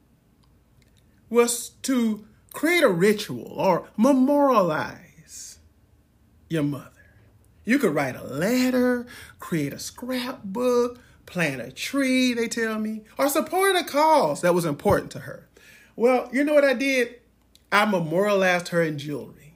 was 1.30 1.70
to 1.84 2.26
create 2.52 2.84
a 2.84 2.90
ritual 2.90 3.54
or 3.56 3.90
memorialize 3.96 5.60
your 6.50 6.64
mother. 6.64 7.01
You 7.72 7.80
could 7.80 7.96
write 7.96 8.18
a 8.18 8.26
letter, 8.26 9.06
create 9.40 9.72
a 9.72 9.80
scrapbook, 9.80 11.00
plant 11.26 11.62
a 11.62 11.72
tree, 11.72 12.34
they 12.34 12.50
tell 12.50 12.78
me, 12.78 13.04
or 13.18 13.30
support 13.30 13.78
a 13.78 13.86
cause 13.86 14.42
that 14.42 14.54
was 14.54 14.66
important 14.66 15.10
to 15.12 15.20
her. 15.20 15.48
Well, 15.96 16.28
you 16.34 16.44
know 16.44 16.54
what 16.54 16.66
I 16.66 16.74
did? 16.74 17.22
I 17.72 17.86
memorialized 17.86 18.68
her 18.68 18.84
in 18.84 18.98
jewelry. 18.98 19.54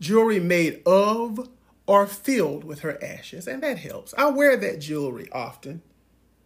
Jewelry 0.00 0.38
made 0.38 0.82
of 0.84 1.48
or 1.86 2.06
filled 2.06 2.62
with 2.62 2.80
her 2.80 3.02
ashes, 3.02 3.48
and 3.48 3.62
that 3.62 3.78
helps. 3.78 4.12
I 4.18 4.26
wear 4.26 4.58
that 4.58 4.80
jewelry 4.80 5.30
often. 5.32 5.80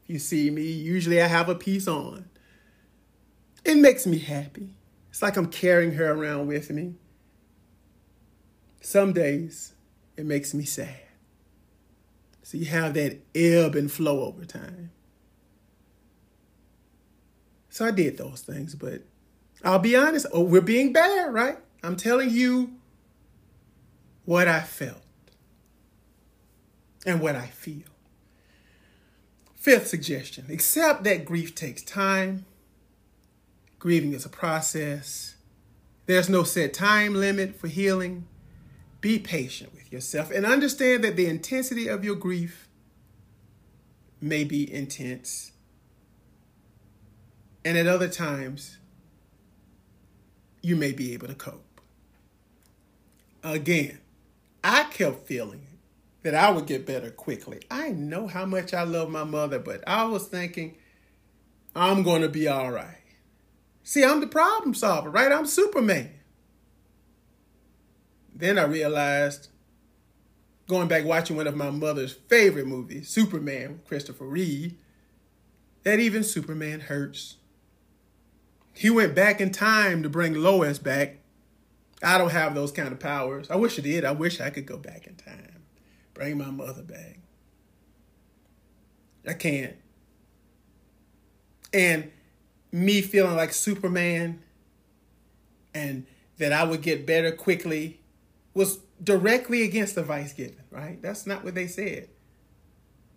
You 0.06 0.20
see 0.20 0.48
me, 0.48 0.62
usually 0.62 1.20
I 1.20 1.26
have 1.26 1.48
a 1.48 1.56
piece 1.56 1.88
on. 1.88 2.26
It 3.64 3.78
makes 3.78 4.06
me 4.06 4.20
happy. 4.20 4.76
It's 5.10 5.22
like 5.22 5.36
I'm 5.36 5.50
carrying 5.50 5.94
her 5.94 6.12
around 6.12 6.46
with 6.46 6.70
me. 6.70 6.94
Some 8.80 9.12
days 9.12 9.74
it 10.18 10.26
makes 10.26 10.52
me 10.52 10.64
sad. 10.64 11.00
So 12.42 12.58
you 12.58 12.66
have 12.66 12.92
that 12.94 13.18
ebb 13.34 13.74
and 13.74 13.90
flow 13.90 14.24
over 14.24 14.44
time. 14.44 14.90
So 17.70 17.86
I 17.86 17.90
did 17.90 18.18
those 18.18 18.42
things, 18.42 18.74
but 18.74 19.02
I'll 19.64 19.78
be 19.78 19.96
honest, 19.96 20.26
oh, 20.32 20.42
we're 20.42 20.60
being 20.60 20.92
bad, 20.92 21.32
right? 21.32 21.58
I'm 21.82 21.96
telling 21.96 22.30
you 22.30 22.72
what 24.24 24.48
I 24.48 24.60
felt 24.60 25.02
and 27.06 27.20
what 27.20 27.36
I 27.36 27.46
feel. 27.46 27.88
Fifth 29.54 29.88
suggestion 29.88 30.46
accept 30.50 31.04
that 31.04 31.24
grief 31.24 31.54
takes 31.54 31.82
time 31.82 32.44
Grieving 33.78 34.12
is 34.12 34.26
a 34.26 34.28
process. 34.28 35.36
There's 36.06 36.28
no 36.28 36.42
set 36.42 36.74
time 36.74 37.14
limit 37.14 37.54
for 37.54 37.68
healing. 37.68 38.26
Be 39.00 39.18
patient 39.18 39.72
with 39.74 39.92
yourself 39.92 40.30
and 40.30 40.44
understand 40.44 41.04
that 41.04 41.16
the 41.16 41.26
intensity 41.26 41.86
of 41.88 42.04
your 42.04 42.16
grief 42.16 42.68
may 44.20 44.44
be 44.44 44.72
intense. 44.72 45.52
And 47.64 47.78
at 47.78 47.86
other 47.86 48.08
times, 48.08 48.78
you 50.62 50.74
may 50.74 50.92
be 50.92 51.12
able 51.12 51.28
to 51.28 51.34
cope. 51.34 51.80
Again, 53.44 53.98
I 54.64 54.84
kept 54.84 55.26
feeling 55.26 55.66
that 56.22 56.34
I 56.34 56.50
would 56.50 56.66
get 56.66 56.84
better 56.84 57.10
quickly. 57.10 57.60
I 57.70 57.90
know 57.90 58.26
how 58.26 58.44
much 58.44 58.74
I 58.74 58.82
love 58.82 59.10
my 59.10 59.24
mother, 59.24 59.58
but 59.58 59.86
I 59.86 60.04
was 60.04 60.26
thinking, 60.26 60.76
I'm 61.76 62.02
going 62.02 62.22
to 62.22 62.28
be 62.28 62.48
all 62.48 62.72
right. 62.72 62.96
See, 63.84 64.04
I'm 64.04 64.20
the 64.20 64.26
problem 64.26 64.74
solver, 64.74 65.10
right? 65.10 65.30
I'm 65.30 65.46
Superman. 65.46 66.17
Then 68.38 68.56
I 68.56 68.62
realized, 68.62 69.48
going 70.68 70.86
back 70.86 71.04
watching 71.04 71.36
one 71.36 71.48
of 71.48 71.56
my 71.56 71.70
mother's 71.70 72.12
favorite 72.12 72.68
movies, 72.68 73.08
Superman, 73.08 73.80
Christopher 73.84 74.26
Reeve, 74.26 74.74
that 75.82 75.98
even 75.98 76.22
Superman 76.22 76.80
hurts. 76.80 77.36
He 78.72 78.90
went 78.90 79.16
back 79.16 79.40
in 79.40 79.50
time 79.50 80.04
to 80.04 80.08
bring 80.08 80.34
Lois 80.34 80.78
back. 80.78 81.16
I 82.00 82.16
don't 82.16 82.30
have 82.30 82.54
those 82.54 82.70
kind 82.70 82.92
of 82.92 83.00
powers. 83.00 83.50
I 83.50 83.56
wish 83.56 83.76
I 83.76 83.82
did. 83.82 84.04
I 84.04 84.12
wish 84.12 84.40
I 84.40 84.50
could 84.50 84.66
go 84.66 84.76
back 84.76 85.08
in 85.08 85.16
time, 85.16 85.64
bring 86.14 86.38
my 86.38 86.52
mother 86.52 86.82
back. 86.82 87.18
I 89.26 89.32
can't. 89.32 89.74
And 91.72 92.12
me 92.70 93.02
feeling 93.02 93.34
like 93.34 93.52
Superman 93.52 94.40
and 95.74 96.06
that 96.36 96.52
I 96.52 96.62
would 96.62 96.82
get 96.82 97.04
better 97.04 97.32
quickly 97.32 97.98
was 98.54 98.78
directly 99.02 99.62
against 99.62 99.94
the 99.94 100.00
advice 100.02 100.32
given, 100.32 100.62
right? 100.70 101.00
That's 101.00 101.26
not 101.26 101.44
what 101.44 101.54
they 101.54 101.66
said. 101.66 102.08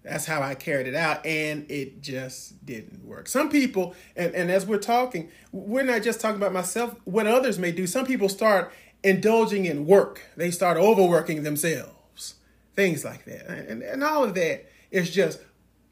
That's 0.03 0.25
how 0.25 0.41
I 0.41 0.55
carried 0.55 0.87
it 0.87 0.95
out, 0.95 1.23
and 1.25 1.69
it 1.69 2.01
just 2.01 2.65
didn't 2.65 3.05
work. 3.05 3.27
Some 3.27 3.49
people, 3.49 3.95
and, 4.15 4.33
and 4.33 4.49
as 4.49 4.65
we're 4.65 4.79
talking, 4.79 5.29
we're 5.51 5.83
not 5.83 6.01
just 6.01 6.19
talking 6.19 6.37
about 6.37 6.53
myself, 6.53 6.95
what 7.03 7.27
others 7.27 7.59
may 7.59 7.71
do. 7.71 7.85
Some 7.85 8.05
people 8.05 8.27
start 8.27 8.73
indulging 9.03 9.65
in 9.65 9.85
work, 9.85 10.21
they 10.35 10.51
start 10.51 10.77
overworking 10.77 11.43
themselves, 11.43 12.35
things 12.75 13.05
like 13.05 13.25
that. 13.25 13.47
And, 13.47 13.83
and 13.83 14.03
all 14.03 14.23
of 14.23 14.33
that 14.35 14.69
is 14.89 15.11
just 15.11 15.39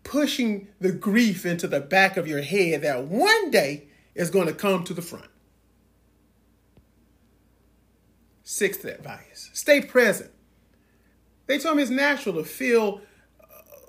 pushing 0.03 0.67
the 0.79 0.91
grief 0.91 1.46
into 1.46 1.67
the 1.67 1.79
back 1.79 2.17
of 2.17 2.27
your 2.27 2.41
head 2.41 2.81
that 2.81 3.03
one 3.03 3.51
day 3.51 3.88
is 4.15 4.31
going 4.31 4.48
to 4.48 4.53
come 4.53 4.84
to 4.84 4.93
the 4.93 5.01
front. 5.01 5.29
Sixth 8.51 8.84
advice 8.84 9.51
stay 9.53 9.79
present. 9.79 10.32
They 11.46 11.60
told 11.60 11.77
me 11.77 11.84
it's 11.84 11.91
natural 11.91 12.34
to 12.34 12.44
feel 12.44 13.00
uh, 13.39 13.46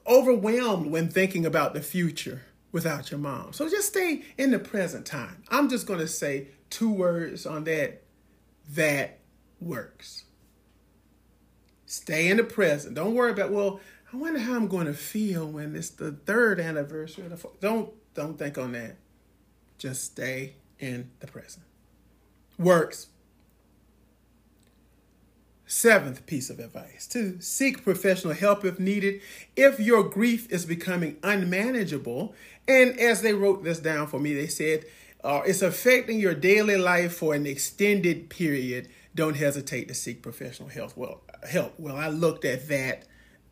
overwhelmed 0.07 0.91
when 0.91 1.09
thinking 1.09 1.47
about 1.47 1.73
the 1.73 1.81
future 1.81 2.43
without 2.71 3.11
your 3.11 3.21
mom. 3.21 3.55
So 3.55 3.71
just 3.71 3.89
stay 3.89 4.23
in 4.37 4.51
the 4.51 4.59
present 4.59 5.07
time. 5.07 5.45
I'm 5.49 5.71
just 5.71 5.87
going 5.87 6.01
to 6.01 6.07
say 6.07 6.49
two 6.69 6.93
words 6.93 7.47
on 7.47 7.65
that 7.65 8.03
that 8.73 9.21
works. 9.63 10.25
Stay 11.87 12.29
in 12.29 12.37
the 12.37 12.45
present. 12.45 12.97
Don't 12.97 13.15
worry 13.15 13.31
about, 13.31 13.53
well, 13.53 13.81
I 14.13 14.19
wonder 14.19 14.41
how 14.41 14.57
I'm 14.57 14.69
going 14.69 14.89
to 14.89 14.93
feel 14.93 15.49
when 15.49 15.75
it's 15.75 15.89
the 15.89 16.13
third 16.13 16.61
anniversary. 16.61 17.25
Of 17.25 17.31
the 17.31 17.49
don't 17.61 17.95
don't 18.13 18.39
think 18.39 18.59
on 18.59 18.73
that. 18.73 18.97
Just 19.79 20.05
stay 20.05 20.57
in 20.79 21.13
the 21.21 21.27
present. 21.27 21.65
Works. 22.59 23.07
Seventh 25.71 26.27
piece 26.27 26.51
of 26.51 26.59
advice 26.59 27.07
to 27.13 27.41
seek 27.41 27.85
professional 27.85 28.35
help 28.35 28.65
if 28.65 28.81
needed. 28.81 29.21
If 29.55 29.79
your 29.79 30.03
grief 30.03 30.51
is 30.51 30.67
becoming 30.67 31.17
unmanageable, 31.23 32.35
and 32.67 32.99
as 32.99 33.23
they 33.23 33.35
wrote 33.35 33.63
this 33.63 33.79
down 33.79 34.09
for 34.09 34.19
me, 34.19 34.35
they 34.35 34.49
said 34.49 34.85
uh, 35.23 35.43
it's 35.47 35.63
affecting 35.63 36.19
your 36.19 36.35
daily 36.35 36.77
life 36.77 37.15
for 37.15 37.35
an 37.35 37.47
extended 37.47 38.31
period, 38.31 38.89
don't 39.15 39.37
hesitate 39.37 39.87
to 39.87 39.95
seek 39.95 40.25
professional 40.25 40.69
help. 40.69 40.97
Well, 40.97 41.21
help. 41.49 41.75
Well, 41.79 41.95
I 41.95 42.09
looked 42.09 42.45
at 42.45 42.69
that 42.69 43.05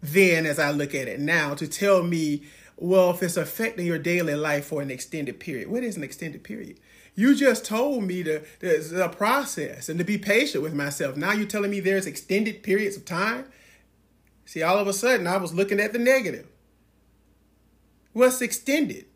then 0.03 0.45
as 0.45 0.59
I 0.59 0.73
look 0.73 0.97
at 0.97 1.07
it 1.07 1.21
now 1.21 1.55
to 1.55 1.69
tell 1.69 2.03
me, 2.03 2.43
well, 2.77 3.11
if 3.11 3.23
it's 3.23 3.37
affecting 3.37 3.87
your 3.87 3.99
daily 3.99 4.35
life 4.35 4.65
for 4.65 4.83
an 4.83 4.91
extended 4.91 5.39
period, 5.39 5.69
what 5.69 5.85
is 5.85 5.97
an 5.97 6.03
extended 6.03 6.43
period? 6.43 6.81
You 7.19 7.35
just 7.35 7.65
told 7.65 8.05
me 8.05 8.23
to 8.23 8.45
there's 8.61 8.93
a 8.93 9.09
process 9.09 9.89
and 9.89 9.99
to 9.99 10.05
be 10.05 10.19
patient 10.19 10.63
with 10.63 10.73
myself. 10.73 11.17
Now 11.17 11.33
you're 11.33 11.49
telling 11.49 11.73
me 11.73 11.81
there's 11.81 12.07
extended 12.07 12.63
periods 12.63 12.97
of 12.97 13.05
time. 13.05 13.47
See, 14.45 14.63
all 14.63 14.79
of 14.79 14.87
a 14.87 14.93
sudden 14.93 15.27
I 15.27 15.37
was 15.39 15.53
looking 15.53 15.81
at 15.81 15.93
the 15.93 15.99
negative. 15.99 16.47
What's 18.13 18.41
extended? 18.41 19.07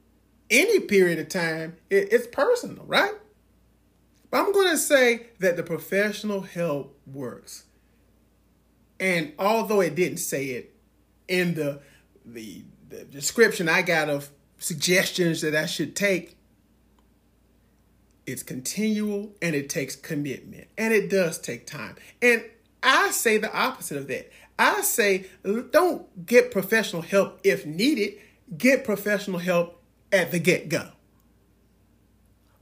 Any 0.51 0.81
period 0.81 1.21
of 1.21 1.29
time, 1.29 1.77
it's 1.91 2.27
personal, 2.27 2.85
right? 2.87 3.15
But 4.33 4.41
I'm 4.41 4.53
going 4.53 4.71
to 4.71 4.79
say 4.79 5.29
that 5.39 5.57
the 5.57 5.63
professional 5.63 6.41
help 6.41 6.99
works. 7.07 7.67
And 8.99 9.33
although 9.39 9.81
it 9.81 9.95
didn't 9.95 10.19
say 10.19 10.47
it 10.47 10.75
in 11.29 11.55
the, 11.55 11.81
the 12.25 12.65
the 12.89 13.05
description 13.05 13.69
I 13.69 13.83
got 13.83 14.11
of 14.11 14.31
suggestions 14.59 15.41
that 15.43 15.55
I 15.55 15.67
should 15.67 15.95
take, 15.95 16.37
it's 18.27 18.43
continual 18.43 19.33
and 19.41 19.55
it 19.55 19.69
takes 19.69 19.97
commitment 19.97 20.69
and 20.79 20.93
it 20.93 21.11
does 21.11 21.39
take 21.39 21.67
time. 21.67 21.97
And 22.21 22.45
I 22.83 23.11
say 23.11 23.39
the 23.39 23.55
opposite 23.55 23.99
of 23.99 24.09
that. 24.09 24.31
I 24.59 24.83
say 24.83 25.27
don't 25.71 26.27
get 26.27 26.51
professional 26.51 27.03
help 27.03 27.41
if 27.43 27.67
needed, 27.67 28.15
get 28.57 28.85
professional 28.85 29.39
help 29.39 29.83
at 30.13 30.31
the 30.31 30.39
get 30.39 30.69
go. 30.69 30.91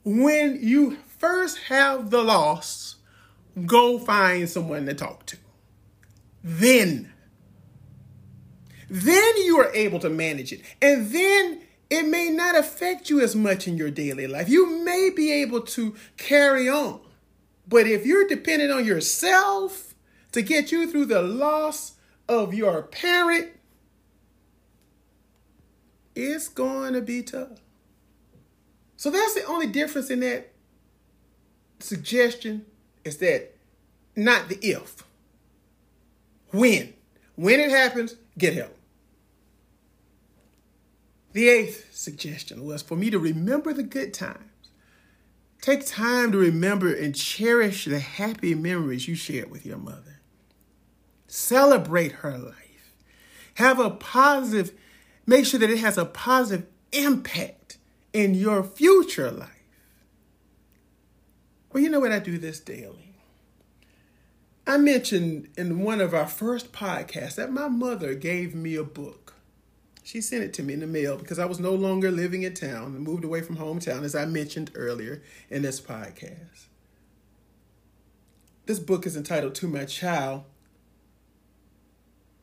When 0.05 0.59
you 0.63 0.97
first 1.19 1.59
have 1.65 2.11
the 2.11 2.23
loss, 2.23 2.97
go 3.67 3.99
find 3.99 4.49
someone 4.49 4.87
to 4.87 4.95
talk 4.95 5.27
to. 5.27 5.37
Then 6.43 7.13
then 8.91 9.37
you 9.45 9.59
are 9.59 9.71
able 9.73 10.01
to 10.01 10.11
manage 10.11 10.53
it. 10.53 10.63
And 10.83 11.11
then 11.11 11.63
it 11.91 12.07
may 12.07 12.31
not 12.31 12.57
affect 12.57 13.11
you 13.11 13.21
as 13.21 13.35
much 13.35 13.67
in 13.67 13.77
your 13.77 13.91
daily 13.91 14.29
life. 14.29 14.49
You 14.49 14.85
may 14.85 15.11
be 15.11 15.33
able 15.33 15.63
to 15.63 15.97
carry 16.17 16.69
on. 16.69 17.01
But 17.67 17.87
if 17.87 18.07
you're 18.07 18.27
dependent 18.27 18.71
on 18.71 18.85
yourself 18.85 19.95
to 20.33 20.41
get 20.41 20.71
you 20.71 20.91
through 20.91 21.07
the 21.07 21.23
loss 21.23 21.95
of 22.29 22.55
your 22.55 22.83
parent, 22.85 23.51
it's 26.15 26.49
going 26.49 26.93
to 26.95 27.01
be 27.01 27.23
tough. 27.23 27.61
So 28.97 29.11
that's 29.11 29.35
the 29.35 29.45
only 29.45 29.67
difference 29.67 30.11
in 30.11 30.21
that 30.21 30.53
suggestion 31.81 32.67
is 33.05 33.19
that 33.19 33.57
not 34.15 34.49
the 34.49 34.59
if. 34.63 35.03
When. 36.51 36.95
When 37.35 37.59
it 37.59 37.71
happens, 37.71 38.17
get 38.37 38.55
help. 38.55 38.77
The 41.33 41.49
eighth 41.49 41.95
suggestion 41.95 42.65
was 42.65 42.83
for 42.83 42.97
me 42.97 43.11
to 43.11 43.19
remember 43.19 43.73
the 43.73 43.83
good 43.83 44.13
times. 44.13 44.45
Take 45.61 45.87
time 45.87 46.33
to 46.33 46.39
remember 46.39 46.93
and 46.93 47.15
cherish 47.15 47.85
the 47.85 48.01
happy 48.01 48.55
memories 48.55 49.07
you 49.07 49.15
shared 49.15 49.51
with 49.51 49.67
your 49.67 49.77
mother. 49.79 50.21
Celebrate 51.27 52.13
her 52.13 52.37
life. 52.37 52.95
Have 53.55 53.79
a 53.79 53.91
positive, 53.91 54.73
make 55.27 55.47
sure 55.47 55.61
that 55.61 55.71
it 55.71 55.79
has 55.79 55.99
a 55.99 56.05
positive 56.05 56.67
impact 56.93 57.79
in 58.13 58.35
your 58.35 58.65
future 58.65 59.31
life. 59.31 59.49
Well, 61.73 61.83
you 61.83 61.91
know 61.91 62.01
what? 62.01 62.11
I 62.11 62.19
do 62.19 62.39
this 62.39 62.59
daily. 62.59 63.15
I 64.67 64.79
mentioned 64.79 65.49
in 65.57 65.81
one 65.81 66.01
of 66.01 66.15
our 66.15 66.27
first 66.27 66.73
podcasts 66.73 67.37
that 67.37 67.53
my 67.53 67.69
mother 67.69 68.15
gave 68.15 68.55
me 68.55 68.75
a 68.75 68.85
book 68.85 69.30
she 70.11 70.21
sent 70.21 70.43
it 70.43 70.53
to 70.53 70.65
me 70.65 70.75
in 70.75 70.81
the 70.81 70.89
mail 70.89 71.17
because 71.17 71.39
I 71.39 71.45
was 71.45 71.61
no 71.61 71.73
longer 71.73 72.11
living 72.11 72.43
in 72.43 72.53
town 72.53 72.97
and 72.97 73.01
moved 73.01 73.23
away 73.23 73.43
from 73.43 73.59
hometown, 73.59 74.03
as 74.03 74.17
I 74.17 74.25
mentioned 74.25 74.73
earlier 74.75 75.23
in 75.49 75.63
this 75.63 75.81
podcast. 75.81 76.67
This 78.67 78.81
book 78.81 79.07
is 79.07 79.17
entitled 79.17 79.55
To 79.57 79.69
My 79.69 79.85
Child. 79.85 80.43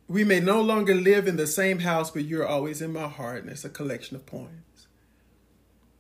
We 0.07 0.23
may 0.23 0.39
no 0.39 0.61
longer 0.61 0.95
live 0.95 1.27
in 1.27 1.35
the 1.35 1.45
same 1.45 1.79
house, 1.79 2.09
but 2.09 2.23
you're 2.23 2.47
always 2.47 2.81
in 2.81 2.93
my 2.93 3.09
heart, 3.09 3.43
and 3.43 3.51
it's 3.51 3.65
a 3.65 3.69
collection 3.69 4.15
of 4.15 4.25
poems. 4.25 4.87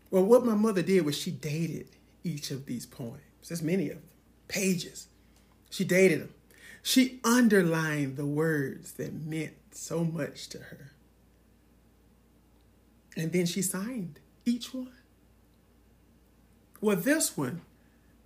Well, 0.09 0.23
what 0.23 0.45
my 0.45 0.55
mother 0.55 0.81
did 0.81 1.03
was 1.03 1.17
she 1.17 1.31
dated 1.31 1.89
each 2.23 2.49
of 2.49 2.65
these 2.65 2.85
poems. 2.85 3.19
There's 3.45 3.61
many 3.61 3.89
of 3.89 3.97
them, 3.97 4.09
pages. 4.47 5.07
She 5.69 5.83
dated 5.83 6.21
them. 6.21 6.33
She 6.81 7.19
underlined 7.25 8.15
the 8.15 8.25
words 8.25 8.93
that 8.93 9.13
meant 9.13 9.55
so 9.71 10.05
much 10.05 10.47
to 10.49 10.59
her. 10.59 10.91
And 13.17 13.31
then 13.31 13.47
she 13.47 13.63
signed 13.63 14.19
each 14.45 14.73
one. 14.73 14.91
Well, 16.79 16.95
this 16.95 17.35
one, 17.35 17.61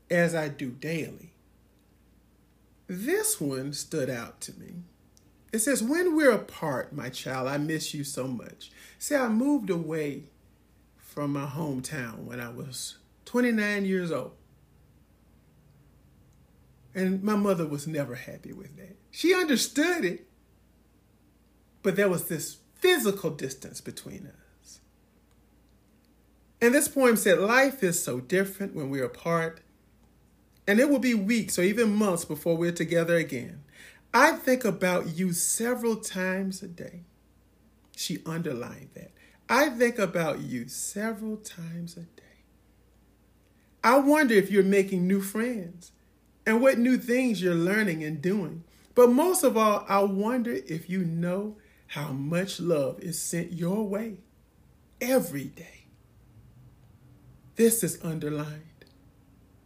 as 0.10 0.36
I 0.36 0.50
do 0.50 0.70
daily, 0.70 1.32
this 2.88 3.40
one 3.40 3.72
stood 3.72 4.10
out 4.10 4.42
to 4.42 4.60
me. 4.60 4.84
It 5.54 5.60
says, 5.60 5.82
When 5.82 6.14
we're 6.14 6.32
apart, 6.32 6.92
my 6.94 7.08
child, 7.08 7.48
I 7.48 7.58
miss 7.58 7.94
you 7.94 8.04
so 8.04 8.28
much. 8.28 8.70
See, 9.00 9.16
I 9.16 9.30
moved 9.30 9.70
away 9.70 10.24
from 10.98 11.32
my 11.32 11.46
hometown 11.46 12.26
when 12.26 12.42
I 12.42 12.50
was 12.50 12.98
29 13.26 13.86
years 13.86 14.12
old. 14.12 14.34
And 16.94 17.24
my 17.24 17.38
mother 17.38 17.66
was 17.66 17.88
never 17.88 18.16
happy 18.16 18.52
with 18.52 18.76
that. 18.76 18.98
She 19.10 19.34
understood 19.34 20.04
it, 20.04 20.28
but 21.82 21.96
there 21.96 22.10
was 22.10 22.26
this 22.26 22.58
physical 22.76 23.30
distance 23.30 23.80
between 23.80 24.28
us. 24.28 24.41
And 26.62 26.76
this 26.76 26.88
poem 26.88 27.18
said, 27.18 27.40
Life 27.40 27.84
is 27.84 28.02
so 28.02 28.20
different 28.20 28.76
when 28.76 28.90
we're 28.92 29.06
apart, 29.06 29.62
and 30.68 30.80
it 30.80 30.90
will 30.90 31.00
be 31.00 31.16
weeks 31.16 31.58
or 31.58 31.64
even 31.64 31.96
months 31.96 32.24
before 32.24 32.56
we're 32.56 32.72
together 32.72 33.16
again. 33.16 33.64
I 34.14 34.34
think 34.34 34.64
about 34.64 35.08
you 35.16 35.34
several 35.34 35.96
times 35.96 36.62
a 36.62 36.68
day. 36.68 37.02
She 37.96 38.20
underlined 38.26 38.90
that. 38.94 39.12
I 39.50 39.70
think 39.70 39.98
about 39.98 40.40
you 40.40 40.68
several 40.68 41.38
times 41.38 41.98
a 41.98 42.02
day. 42.02 42.24
I 43.84 43.98
wonder 44.00 44.36
if 44.36 44.52
you're 44.52 44.64
making 44.64 45.08
new 45.08 45.22
friends 45.22 45.92
and 46.46 46.62
what 46.62 46.78
new 46.78 46.98
things 46.98 47.42
you're 47.42 47.56
learning 47.56 48.04
and 48.04 48.22
doing. 48.22 48.64
But 48.94 49.12
most 49.12 49.44
of 49.44 49.58
all, 49.58 49.86
I 49.90 50.04
wonder 50.04 50.52
if 50.52 50.90
you 50.90 51.04
know 51.04 51.58
how 51.88 52.12
much 52.12 52.60
love 52.60 53.00
is 53.00 53.22
sent 53.22 53.54
your 53.54 53.88
way 53.88 54.18
every 55.00 55.46
day. 55.46 55.81
This 57.62 57.84
is 57.84 58.04
underlined. 58.04 58.86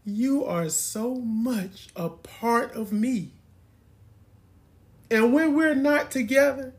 You 0.03 0.43
are 0.43 0.67
so 0.67 1.15
much 1.15 1.87
a 1.95 2.09
part 2.09 2.73
of 2.73 2.91
me. 2.91 3.31
And 5.09 5.31
when 5.31 5.55
we're 5.55 5.75
not 5.75 6.11
together, 6.11 6.73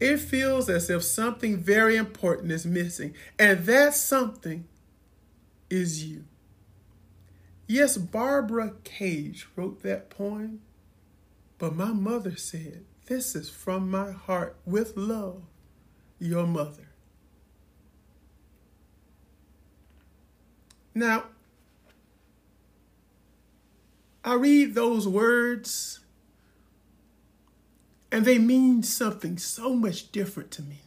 it 0.00 0.16
feels 0.16 0.70
as 0.70 0.88
if 0.88 1.02
something 1.02 1.58
very 1.58 1.94
important 1.94 2.52
is 2.52 2.64
missing. 2.64 3.12
And 3.38 3.66
that 3.66 3.92
something 3.92 4.66
is 5.68 6.06
you. 6.06 6.24
Yes, 7.66 7.98
Barbara 7.98 8.72
Cage 8.82 9.46
wrote 9.56 9.82
that 9.82 10.08
poem, 10.08 10.62
but 11.58 11.76
my 11.76 11.92
mother 11.92 12.36
said, 12.36 12.84
This 13.04 13.34
is 13.34 13.50
from 13.50 13.90
my 13.90 14.12
heart 14.12 14.56
with 14.64 14.96
love, 14.96 15.42
your 16.18 16.46
mother. 16.46 16.89
Now, 21.00 21.24
I 24.22 24.34
read 24.34 24.74
those 24.74 25.08
words 25.08 26.00
and 28.12 28.26
they 28.26 28.36
mean 28.36 28.82
something 28.82 29.38
so 29.38 29.72
much 29.74 30.12
different 30.12 30.50
to 30.50 30.62
me 30.62 30.80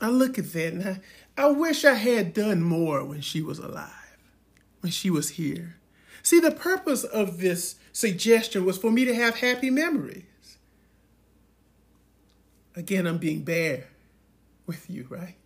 now. 0.00 0.06
I 0.06 0.08
look 0.08 0.38
at 0.38 0.54
that 0.54 0.72
and 0.72 0.88
I, 0.88 1.00
I 1.36 1.48
wish 1.50 1.84
I 1.84 1.96
had 1.96 2.32
done 2.32 2.62
more 2.62 3.04
when 3.04 3.20
she 3.20 3.42
was 3.42 3.58
alive, 3.58 4.16
when 4.80 4.90
she 4.90 5.10
was 5.10 5.30
here. 5.30 5.76
See, 6.22 6.40
the 6.40 6.50
purpose 6.50 7.04
of 7.04 7.40
this 7.40 7.74
suggestion 7.92 8.64
was 8.64 8.78
for 8.78 8.90
me 8.90 9.04
to 9.04 9.14
have 9.14 9.36
happy 9.36 9.68
memories. 9.68 10.56
Again, 12.74 13.06
I'm 13.06 13.18
being 13.18 13.42
bare 13.42 13.88
with 14.66 14.88
you, 14.88 15.06
right? 15.10 15.36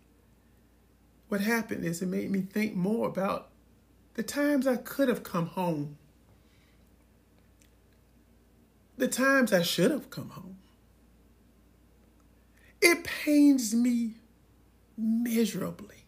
What 1.29 1.41
happened 1.41 1.83
is 1.83 2.01
it 2.01 2.07
made 2.07 2.31
me 2.31 2.41
think 2.41 2.75
more 2.75 3.07
about 3.07 3.49
the 4.13 4.23
times 4.23 4.65
I 4.65 4.77
could 4.77 5.09
have 5.09 5.23
come 5.23 5.47
home, 5.47 5.97
the 8.97 9.07
times 9.07 9.53
I 9.53 9.61
should 9.61 9.91
have 9.91 10.09
come 10.09 10.29
home. 10.29 10.57
It 12.81 13.03
pains 13.03 13.75
me 13.75 14.15
miserably 14.97 16.05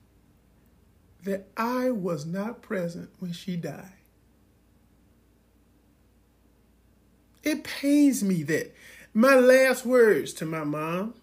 that 1.24 1.48
I 1.58 1.92
was 1.92 2.26
not 2.26 2.62
present 2.62 3.10
when 3.20 3.34
she 3.34 3.56
died. 3.56 3.94
It 7.44 7.64
pains 7.64 8.24
me 8.24 8.44
that 8.44 8.74
my 9.14 9.36
last 9.36 9.86
words 9.86 10.34
to 10.34 10.46
my 10.46 10.64
mom 10.64 11.16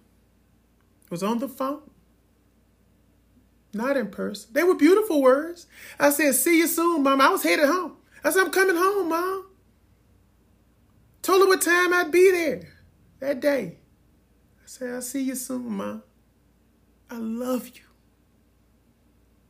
was 1.10 1.22
on 1.22 1.38
the 1.38 1.48
phone, 1.48 1.90
not 3.72 3.96
in 3.96 4.08
person. 4.08 4.50
They 4.52 4.62
were 4.62 4.74
beautiful 4.74 5.20
words. 5.22 5.66
I 5.98 6.10
said, 6.10 6.34
See 6.34 6.58
you 6.58 6.66
soon, 6.66 7.02
mom. 7.02 7.20
I 7.20 7.28
was 7.30 7.42
headed 7.42 7.66
home. 7.66 7.96
I 8.24 8.30
said, 8.30 8.44
I'm 8.44 8.50
coming 8.50 8.76
home, 8.76 9.08
mom. 9.08 9.46
Told 11.22 11.42
her 11.42 11.48
what 11.48 11.62
time 11.62 11.92
I'd 11.92 12.10
be 12.10 12.30
there 12.30 12.68
that 13.20 13.40
day. 13.40 13.78
I 14.58 14.66
said, 14.66 14.94
I'll 14.94 15.02
see 15.02 15.22
you 15.22 15.34
soon, 15.34 15.70
mom. 15.76 16.02
I 17.10 17.16
love 17.16 17.68
you. 17.68 17.82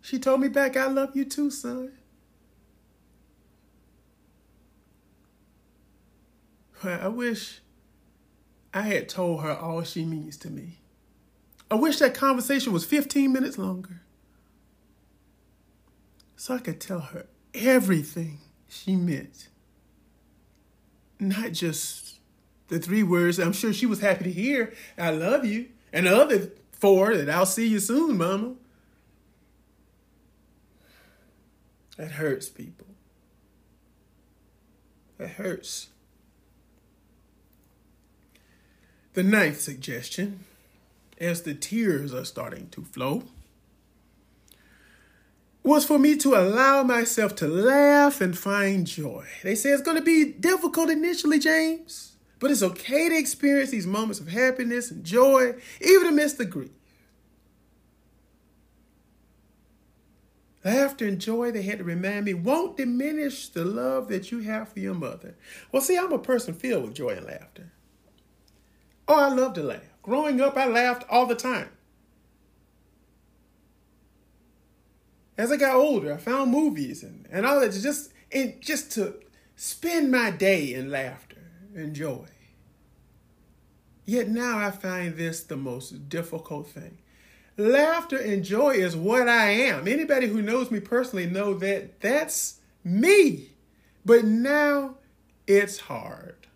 She 0.00 0.18
told 0.18 0.40
me 0.40 0.48
back, 0.48 0.76
I 0.76 0.86
love 0.86 1.16
you 1.16 1.24
too, 1.24 1.50
son. 1.50 1.92
I 6.84 7.08
wish 7.08 7.60
I 8.72 8.82
had 8.82 9.08
told 9.08 9.42
her 9.42 9.56
all 9.56 9.82
she 9.82 10.04
means 10.04 10.36
to 10.38 10.50
me. 10.50 10.78
I 11.70 11.74
wish 11.74 11.98
that 11.98 12.14
conversation 12.14 12.72
was 12.72 12.84
15 12.84 13.32
minutes 13.32 13.58
longer. 13.58 14.02
So 16.36 16.54
I 16.54 16.58
could 16.58 16.80
tell 16.80 17.00
her 17.00 17.26
everything 17.54 18.40
she 18.68 18.94
meant. 18.94 19.48
Not 21.18 21.52
just 21.52 22.20
the 22.68 22.78
three 22.78 23.02
words 23.02 23.38
I'm 23.38 23.54
sure 23.54 23.72
she 23.72 23.86
was 23.86 24.00
happy 24.00 24.24
to 24.24 24.32
hear 24.32 24.74
I 24.98 25.10
love 25.10 25.44
you, 25.44 25.68
and 25.92 26.06
the 26.06 26.14
other 26.14 26.50
four 26.72 27.16
that 27.16 27.30
I'll 27.30 27.46
see 27.46 27.66
you 27.66 27.80
soon, 27.80 28.18
mama. 28.18 28.54
That 31.96 32.12
hurts 32.12 32.50
people. 32.50 32.86
That 35.16 35.30
hurts. 35.30 35.88
The 39.14 39.22
ninth 39.22 39.60
suggestion, 39.60 40.44
as 41.18 41.42
the 41.42 41.54
tears 41.54 42.12
are 42.12 42.26
starting 42.26 42.68
to 42.70 42.82
flow, 42.82 43.22
was 45.66 45.84
for 45.84 45.98
me 45.98 46.16
to 46.16 46.36
allow 46.36 46.84
myself 46.84 47.34
to 47.34 47.48
laugh 47.48 48.20
and 48.20 48.38
find 48.38 48.86
joy. 48.86 49.26
They 49.42 49.56
say 49.56 49.70
it's 49.70 49.82
going 49.82 49.96
to 49.96 50.02
be 50.02 50.32
difficult 50.32 50.90
initially, 50.90 51.40
James, 51.40 52.12
but 52.38 52.52
it's 52.52 52.62
okay 52.62 53.08
to 53.08 53.18
experience 53.18 53.70
these 53.70 53.86
moments 53.86 54.20
of 54.20 54.28
happiness 54.28 54.92
and 54.92 55.04
joy, 55.04 55.54
even 55.80 56.06
amidst 56.06 56.38
the 56.38 56.44
grief. 56.44 56.70
Laughter 60.64 61.06
and 61.06 61.20
joy, 61.20 61.50
they 61.50 61.62
had 61.62 61.78
to 61.78 61.84
remind 61.84 62.26
me, 62.26 62.34
won't 62.34 62.76
diminish 62.76 63.48
the 63.48 63.64
love 63.64 64.06
that 64.08 64.30
you 64.30 64.40
have 64.40 64.68
for 64.68 64.78
your 64.78 64.94
mother. 64.94 65.36
Well, 65.72 65.82
see, 65.82 65.98
I'm 65.98 66.12
a 66.12 66.18
person 66.18 66.54
filled 66.54 66.84
with 66.84 66.94
joy 66.94 67.10
and 67.10 67.26
laughter. 67.26 67.72
Oh, 69.08 69.14
I 69.14 69.28
love 69.34 69.54
to 69.54 69.62
laugh. 69.64 69.82
Growing 70.02 70.40
up, 70.40 70.56
I 70.56 70.66
laughed 70.66 71.04
all 71.10 71.26
the 71.26 71.34
time. 71.34 71.70
As 75.38 75.52
I 75.52 75.56
got 75.56 75.76
older, 75.76 76.14
I 76.14 76.16
found 76.16 76.50
movies 76.50 77.02
and, 77.02 77.26
and 77.30 77.44
all 77.44 77.60
that 77.60 77.72
just 77.72 78.12
and 78.32 78.60
just 78.60 78.92
to 78.92 79.14
spend 79.54 80.10
my 80.10 80.30
day 80.30 80.72
in 80.72 80.90
laughter 80.90 81.50
and 81.74 81.94
joy. 81.94 82.26
Yet 84.06 84.28
now 84.28 84.58
I 84.58 84.70
find 84.70 85.16
this 85.16 85.42
the 85.42 85.56
most 85.56 86.08
difficult 86.08 86.68
thing. 86.68 86.98
Laughter 87.56 88.16
and 88.16 88.44
joy 88.44 88.72
is 88.74 88.96
what 88.96 89.28
I 89.28 89.50
am. 89.50 89.88
Anybody 89.88 90.28
who 90.28 90.42
knows 90.42 90.70
me 90.70 90.80
personally 90.80 91.26
know 91.26 91.54
that 91.54 92.00
that's 92.00 92.60
me. 92.84 93.50
But 94.04 94.24
now 94.24 94.96
it's 95.46 95.80
hard. 95.80 96.46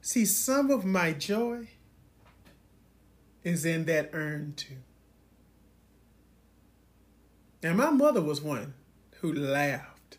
See, 0.00 0.24
some 0.26 0.70
of 0.70 0.84
my 0.84 1.12
joy 1.12 1.68
is 3.42 3.64
in 3.64 3.86
that 3.86 4.10
urn 4.12 4.54
too. 4.56 4.76
And 7.64 7.78
my 7.78 7.88
mother 7.88 8.20
was 8.20 8.42
one 8.42 8.74
who 9.20 9.32
laughed. 9.32 10.18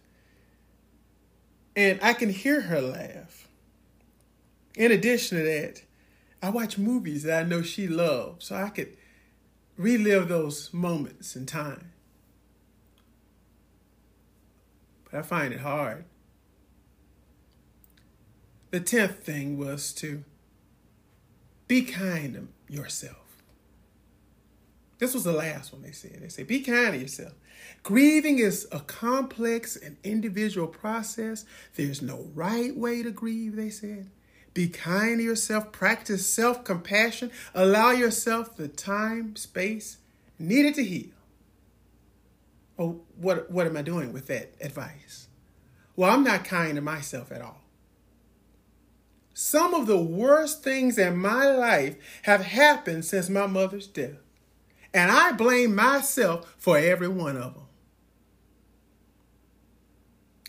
And 1.75 1.99
I 2.01 2.13
can 2.13 2.31
hear 2.31 2.61
her 2.61 2.81
laugh. 2.81 3.47
In 4.75 4.91
addition 4.91 5.37
to 5.37 5.43
that, 5.43 5.83
I 6.41 6.49
watch 6.49 6.79
movies 6.79 7.21
that 7.21 7.45
I 7.45 7.47
know 7.47 7.61
she 7.61 7.87
loved, 7.87 8.41
so 8.41 8.55
I 8.55 8.69
could 8.69 8.97
relive 9.77 10.27
those 10.27 10.73
moments 10.73 11.35
in 11.35 11.45
time. 11.45 11.91
But 15.03 15.19
I 15.19 15.21
find 15.21 15.53
it 15.53 15.59
hard. 15.59 16.05
The 18.71 18.79
tenth 18.79 19.19
thing 19.19 19.59
was 19.59 19.93
to 19.93 20.23
be 21.67 21.83
kind 21.83 22.33
to 22.33 22.73
yourself. 22.73 23.24
This 24.97 25.13
was 25.13 25.23
the 25.23 25.33
last 25.33 25.73
one 25.73 25.81
they 25.81 25.91
said. 25.91 26.21
They 26.21 26.29
said, 26.29 26.47
be 26.47 26.61
kind 26.61 26.93
to 26.93 26.99
yourself. 26.99 27.33
Grieving 27.83 28.39
is 28.39 28.67
a 28.71 28.79
complex 28.79 29.75
and 29.75 29.97
individual 30.03 30.67
process. 30.67 31.45
There's 31.75 32.01
no 32.01 32.29
right 32.33 32.75
way 32.75 33.03
to 33.03 33.11
grieve, 33.11 33.55
they 33.55 33.69
said. 33.69 34.09
Be 34.53 34.69
kind 34.69 35.17
to 35.17 35.23
yourself. 35.23 35.73
Practice 35.73 36.25
self 36.25 36.63
compassion. 36.63 37.29
Allow 37.53 37.91
yourself 37.91 38.55
the 38.55 38.69
time, 38.69 39.35
space 39.35 39.97
needed 40.39 40.75
to 40.75 40.83
heal. 40.83 41.11
Oh, 42.77 43.01
what, 43.17 43.49
what 43.51 43.67
am 43.67 43.77
I 43.77 43.81
doing 43.81 44.11
with 44.13 44.27
that 44.27 44.53
advice? 44.61 45.27
Well, 45.95 46.11
I'm 46.11 46.23
not 46.23 46.43
kind 46.43 46.75
to 46.75 46.81
myself 46.81 47.31
at 47.31 47.41
all. 47.41 47.61
Some 49.33 49.73
of 49.73 49.87
the 49.87 50.01
worst 50.01 50.63
things 50.63 50.97
in 50.97 51.17
my 51.17 51.47
life 51.47 51.97
have 52.23 52.41
happened 52.41 53.05
since 53.05 53.29
my 53.29 53.47
mother's 53.47 53.87
death. 53.87 54.24
And 54.95 55.11
I 55.11 55.33
blame 55.33 55.75
myself 55.75 56.55
for 56.57 56.77
every 56.77 57.09
one 57.09 57.35
of 57.35 57.53
them. 57.53 57.65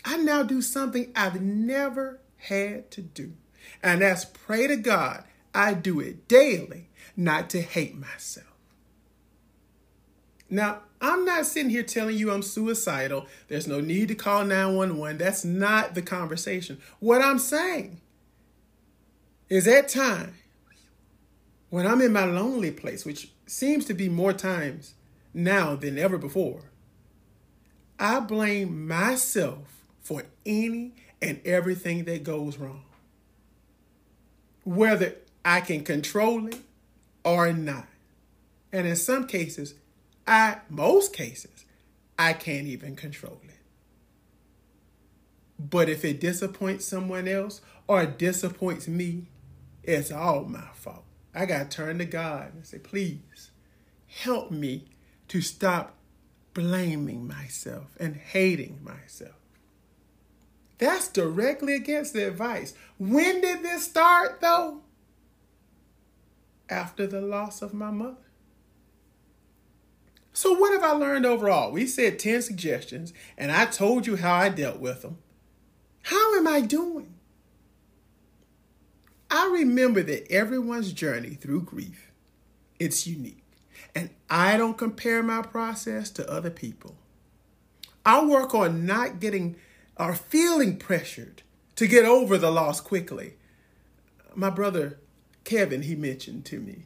I 0.05 0.15
now 0.15 0.41
do 0.41 0.61
something 0.61 1.11
I've 1.13 1.41
never 1.41 2.21
had 2.37 2.89
to 2.91 3.01
do. 3.01 3.33
And 3.83 4.01
that's 4.01 4.23
pray 4.23 4.67
to 4.67 4.77
God 4.77 5.25
I 5.53 5.73
do 5.73 5.99
it 5.99 6.29
daily, 6.29 6.87
not 7.17 7.49
to 7.49 7.61
hate 7.61 7.97
myself. 7.97 8.47
Now, 10.49 10.83
I'm 11.01 11.25
not 11.25 11.45
sitting 11.45 11.69
here 11.69 11.83
telling 11.83 12.17
you 12.17 12.31
I'm 12.31 12.41
suicidal. 12.41 13.25
There's 13.49 13.67
no 13.67 13.81
need 13.81 14.07
to 14.07 14.15
call 14.15 14.45
911. 14.45 15.17
That's 15.17 15.43
not 15.43 15.93
the 15.93 16.01
conversation. 16.01 16.79
What 16.99 17.21
I'm 17.21 17.37
saying 17.37 17.99
is 19.49 19.67
at 19.67 19.89
times 19.89 20.37
when 21.69 21.85
I'm 21.85 22.01
in 22.01 22.13
my 22.13 22.25
lonely 22.25 22.71
place, 22.71 23.05
which 23.05 23.31
seems 23.45 23.85
to 23.85 23.93
be 23.93 24.09
more 24.09 24.33
times 24.33 24.93
now 25.33 25.75
than 25.75 25.97
ever 25.97 26.17
before, 26.17 26.63
I 27.99 28.19
blame 28.19 28.87
myself 28.87 29.83
for 30.01 30.23
any 30.45 30.93
and 31.21 31.41
everything 31.45 32.05
that 32.05 32.23
goes 32.23 32.57
wrong 32.57 32.83
whether 34.67 35.15
I 35.45 35.61
can 35.61 35.85
control 35.85 36.47
it 36.47 36.59
or 37.23 37.53
not. 37.53 37.87
And 38.73 38.85
in 38.85 38.97
some 38.97 39.25
cases, 39.25 39.75
I 40.27 40.57
most 40.69 41.13
cases, 41.13 41.65
I 42.19 42.33
can't 42.33 42.67
even 42.67 42.97
control 42.97 43.39
it. 43.45 43.55
But 45.57 45.87
if 45.87 46.03
it 46.03 46.19
disappoints 46.19 46.83
someone 46.83 47.29
else 47.29 47.61
or 47.87 48.05
disappoints 48.05 48.89
me, 48.89 49.27
it's 49.83 50.11
all 50.11 50.43
my 50.43 50.67
fault. 50.73 51.06
I 51.37 51.45
got 51.45 51.69
to 51.69 51.77
turn 51.77 51.99
to 51.99 52.05
God 52.05 52.55
and 52.55 52.65
say, 52.65 52.79
please 52.79 53.51
help 54.07 54.49
me 54.49 54.85
to 55.27 55.39
stop 55.41 55.93
blaming 56.55 57.27
myself 57.27 57.95
and 57.99 58.15
hating 58.15 58.79
myself. 58.83 59.35
That's 60.79 61.07
directly 61.07 61.75
against 61.75 62.13
the 62.13 62.27
advice. 62.27 62.73
When 62.97 63.41
did 63.41 63.61
this 63.61 63.85
start, 63.85 64.41
though? 64.41 64.81
After 66.69 67.05
the 67.05 67.21
loss 67.21 67.61
of 67.61 67.71
my 67.71 67.91
mother. 67.91 68.17
So, 70.33 70.53
what 70.53 70.71
have 70.71 70.83
I 70.83 70.91
learned 70.91 71.25
overall? 71.25 71.71
We 71.71 71.85
said 71.85 72.17
10 72.17 72.41
suggestions, 72.41 73.13
and 73.37 73.51
I 73.51 73.65
told 73.65 74.07
you 74.07 74.15
how 74.15 74.33
I 74.33 74.49
dealt 74.49 74.79
with 74.79 75.03
them. 75.03 75.19
How 76.03 76.35
am 76.35 76.47
I 76.47 76.61
doing? 76.61 77.16
I 79.29 79.49
remember 79.51 80.03
that 80.03 80.31
everyone's 80.31 80.93
journey 80.93 81.31
through 81.31 81.63
grief, 81.63 82.11
it's 82.79 83.05
unique. 83.05 83.43
And 83.93 84.09
I 84.29 84.57
don't 84.57 84.77
compare 84.77 85.23
my 85.23 85.41
process 85.41 86.09
to 86.11 86.29
other 86.29 86.49
people. 86.49 86.95
I 88.05 88.23
work 88.23 88.53
on 88.55 88.85
not 88.85 89.19
getting 89.19 89.55
or 89.97 90.15
feeling 90.15 90.77
pressured 90.77 91.41
to 91.75 91.87
get 91.87 92.05
over 92.05 92.37
the 92.37 92.51
loss 92.51 92.79
quickly. 92.79 93.33
My 94.35 94.49
brother 94.49 94.99
Kevin, 95.47 95.83
he 95.83 95.95
mentioned 95.95 96.43
to 96.45 96.59
me. 96.59 96.83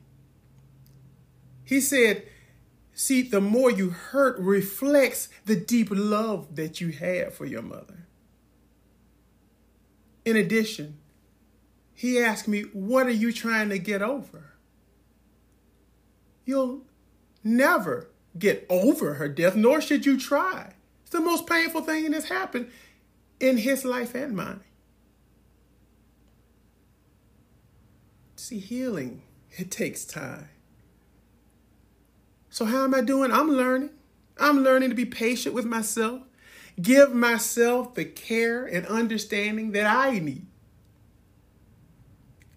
He 1.63 1.81
said, 1.81 2.23
See, 2.93 3.23
the 3.23 3.41
more 3.41 3.71
you 3.71 3.89
hurt 3.89 4.37
reflects 4.37 5.29
the 5.45 5.55
deep 5.55 5.87
love 5.89 6.55
that 6.55 6.79
you 6.79 6.91
have 6.91 7.33
for 7.33 7.45
your 7.45 7.63
mother. 7.63 8.05
In 10.23 10.35
addition, 10.35 10.99
he 12.01 12.17
asked 12.17 12.47
me, 12.47 12.63
What 12.73 13.05
are 13.05 13.11
you 13.11 13.31
trying 13.31 13.69
to 13.69 13.77
get 13.77 14.01
over? 14.01 14.53
You'll 16.45 16.81
never 17.43 18.09
get 18.39 18.65
over 18.71 19.13
her 19.13 19.29
death, 19.29 19.55
nor 19.55 19.81
should 19.81 20.03
you 20.03 20.19
try. 20.19 20.73
It's 21.03 21.11
the 21.11 21.19
most 21.19 21.45
painful 21.45 21.81
thing 21.81 22.09
that's 22.09 22.27
happened 22.27 22.71
in 23.39 23.57
his 23.57 23.85
life 23.85 24.15
and 24.15 24.35
mine. 24.35 24.61
See, 28.35 28.57
healing, 28.57 29.21
it 29.51 29.69
takes 29.69 30.03
time. 30.03 30.49
So, 32.49 32.65
how 32.65 32.83
am 32.83 32.95
I 32.95 33.01
doing? 33.01 33.31
I'm 33.31 33.51
learning. 33.51 33.91
I'm 34.39 34.63
learning 34.63 34.89
to 34.89 34.95
be 34.95 35.05
patient 35.05 35.53
with 35.53 35.65
myself, 35.65 36.23
give 36.81 37.13
myself 37.13 37.93
the 37.93 38.05
care 38.05 38.65
and 38.65 38.87
understanding 38.87 39.73
that 39.73 39.85
I 39.85 40.17
need. 40.17 40.47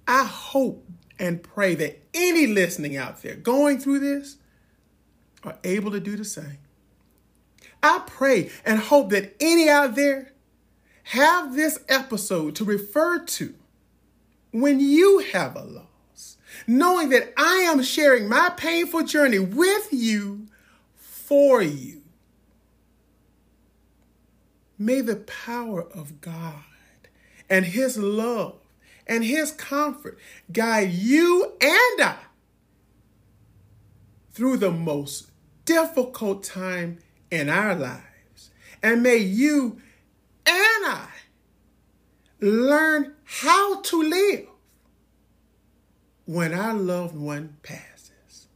I 0.06 0.24
hope 0.24 0.86
and 1.18 1.42
pray 1.42 1.74
that 1.76 2.02
any 2.12 2.46
listening 2.46 2.96
out 2.96 3.22
there 3.22 3.34
going 3.34 3.78
through 3.78 4.00
this 4.00 4.36
are 5.42 5.58
able 5.64 5.90
to 5.90 6.00
do 6.00 6.16
the 6.16 6.24
same. 6.24 6.58
I 7.82 8.02
pray 8.06 8.50
and 8.64 8.78
hope 8.78 9.10
that 9.10 9.34
any 9.40 9.68
out 9.68 9.94
there 9.94 10.32
have 11.04 11.54
this 11.54 11.78
episode 11.88 12.54
to 12.56 12.64
refer 12.64 13.18
to 13.18 13.54
when 14.52 14.80
you 14.80 15.18
have 15.32 15.54
a 15.54 15.62
loss, 15.62 16.38
knowing 16.66 17.10
that 17.10 17.32
I 17.36 17.56
am 17.56 17.82
sharing 17.82 18.28
my 18.28 18.50
painful 18.56 19.02
journey 19.04 19.38
with 19.38 19.88
you 19.92 20.46
for 20.94 21.60
you. 21.60 22.02
May 24.78 25.02
the 25.02 25.16
power 25.16 25.82
of 25.82 26.20
God 26.20 26.64
and 27.50 27.66
His 27.66 27.98
love 27.98 28.58
and 29.06 29.24
His 29.24 29.50
comfort 29.52 30.18
guide 30.52 30.90
you 30.90 31.52
and 31.60 32.02
I 32.02 32.16
through 34.32 34.56
the 34.58 34.70
most 34.70 35.30
difficult 35.64 36.42
time 36.42 36.98
in 37.30 37.48
our 37.48 37.74
lives. 37.74 38.50
And 38.82 39.02
may 39.02 39.16
you 39.16 39.80
and 40.46 40.86
I 40.86 41.08
learn 42.40 43.14
how 43.24 43.80
to 43.80 44.02
live 44.02 44.46
when 46.26 46.52
our 46.52 46.74
loved 46.74 47.16
one 47.16 47.56
passes. 47.62 48.48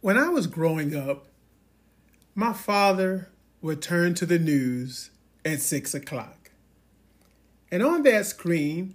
When 0.00 0.16
I 0.16 0.28
was 0.28 0.46
growing 0.46 0.94
up, 0.94 1.26
my 2.34 2.52
father 2.52 3.30
would 3.60 3.82
turn 3.82 4.14
to 4.14 4.26
the 4.26 4.38
news 4.38 5.10
at 5.44 5.60
six 5.60 5.92
o'clock. 5.92 6.52
And 7.72 7.82
on 7.82 8.04
that 8.04 8.26
screen, 8.26 8.94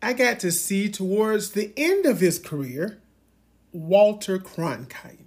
I 0.00 0.12
got 0.12 0.38
to 0.40 0.52
see 0.52 0.88
towards 0.88 1.50
the 1.50 1.72
end 1.76 2.06
of 2.06 2.20
his 2.20 2.38
career 2.38 3.00
Walter 3.72 4.38
Cronkite. 4.38 5.26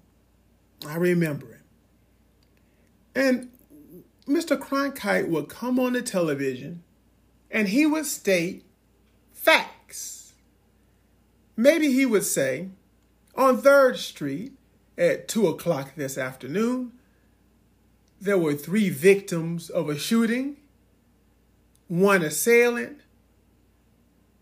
I 0.87 0.95
remember 0.95 1.47
him. 1.47 1.59
And 3.13 3.49
Mr. 4.25 4.57
Cronkite 4.57 5.27
would 5.27 5.49
come 5.49 5.79
on 5.79 5.93
the 5.93 6.01
television 6.01 6.81
and 7.51 7.67
he 7.67 7.85
would 7.85 8.05
state 8.05 8.63
facts. 9.33 10.33
Maybe 11.57 11.91
he 11.91 12.05
would 12.05 12.23
say, 12.23 12.69
on 13.35 13.61
3rd 13.61 13.97
Street 13.97 14.53
at 14.97 15.27
2 15.27 15.47
o'clock 15.47 15.95
this 15.95 16.17
afternoon, 16.17 16.91
there 18.21 18.37
were 18.37 18.53
three 18.53 18.89
victims 18.89 19.69
of 19.69 19.89
a 19.89 19.97
shooting, 19.97 20.57
one 21.87 22.21
assailant, 22.21 23.01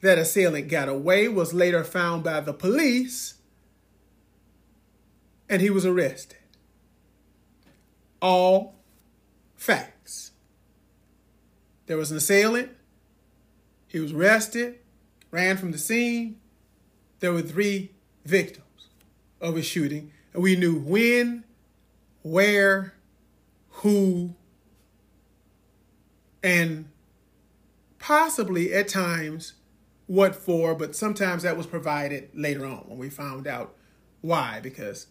that 0.02 0.18
assailant 0.18 0.68
got 0.68 0.90
away, 0.90 1.28
was 1.28 1.54
later 1.54 1.84
found 1.84 2.24
by 2.24 2.40
the 2.40 2.54
police, 2.54 3.36
and 5.50 5.62
he 5.62 5.70
was 5.70 5.86
arrested. 5.86 6.38
All 8.22 8.76
facts. 9.56 10.32
There 11.88 11.98
was 11.98 12.12
an 12.12 12.18
assailant, 12.18 12.72
he 13.88 14.00
was 14.00 14.14
arrested, 14.14 14.80
ran 15.32 15.58
from 15.58 15.72
the 15.72 15.78
scene. 15.78 16.40
There 17.20 17.34
were 17.34 17.42
three 17.42 17.92
victims 18.26 18.90
of 19.42 19.58
a 19.58 19.62
shooting, 19.62 20.12
and 20.34 20.44
we 20.44 20.56
knew 20.56 20.78
when, 20.78 21.44
where, 22.22 22.94
who, 23.70 24.36
and 26.44 26.86
possibly 28.00 28.74
at 28.74 28.88
times 28.88 29.54
what 30.08 30.36
for, 30.36 30.76
but 30.76 30.96
sometimes 30.96 31.44
that 31.44 31.56
was 31.56 31.68
provided 31.68 32.30
later 32.34 32.66
on 32.66 32.84
when 32.88 32.98
we 32.98 33.10
found 33.10 33.48
out 33.48 33.76
why, 34.22 34.60
because 34.62 35.08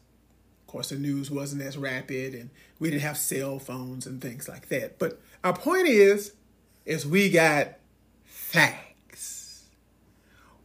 of 0.61 0.67
course 0.67 0.91
the 0.91 0.97
news 0.97 1.31
wasn't 1.31 1.63
as 1.63 1.79
rapid 1.79 2.35
and 2.35 2.51
we 2.79 2.91
didn't 2.91 3.03
have 3.03 3.17
cell 3.17 3.59
phones 3.59 4.07
and 4.07 4.21
things 4.21 4.49
like 4.49 4.69
that. 4.69 4.99
But 4.99 5.21
our 5.43 5.53
point 5.53 5.89
is, 5.89 6.35
is 6.85 7.07
we 7.07 7.31
got 7.31 7.79
facts. 8.25 9.65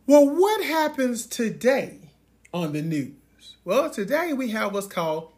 Well, 0.07 0.29
what 0.29 0.63
happens 0.63 1.25
today 1.25 2.11
on 2.53 2.73
the 2.73 2.81
news? 2.81 3.13
Well, 3.65 3.89
today 3.89 4.31
we 4.31 4.51
have 4.51 4.75
what's 4.75 4.85
called 4.85 5.31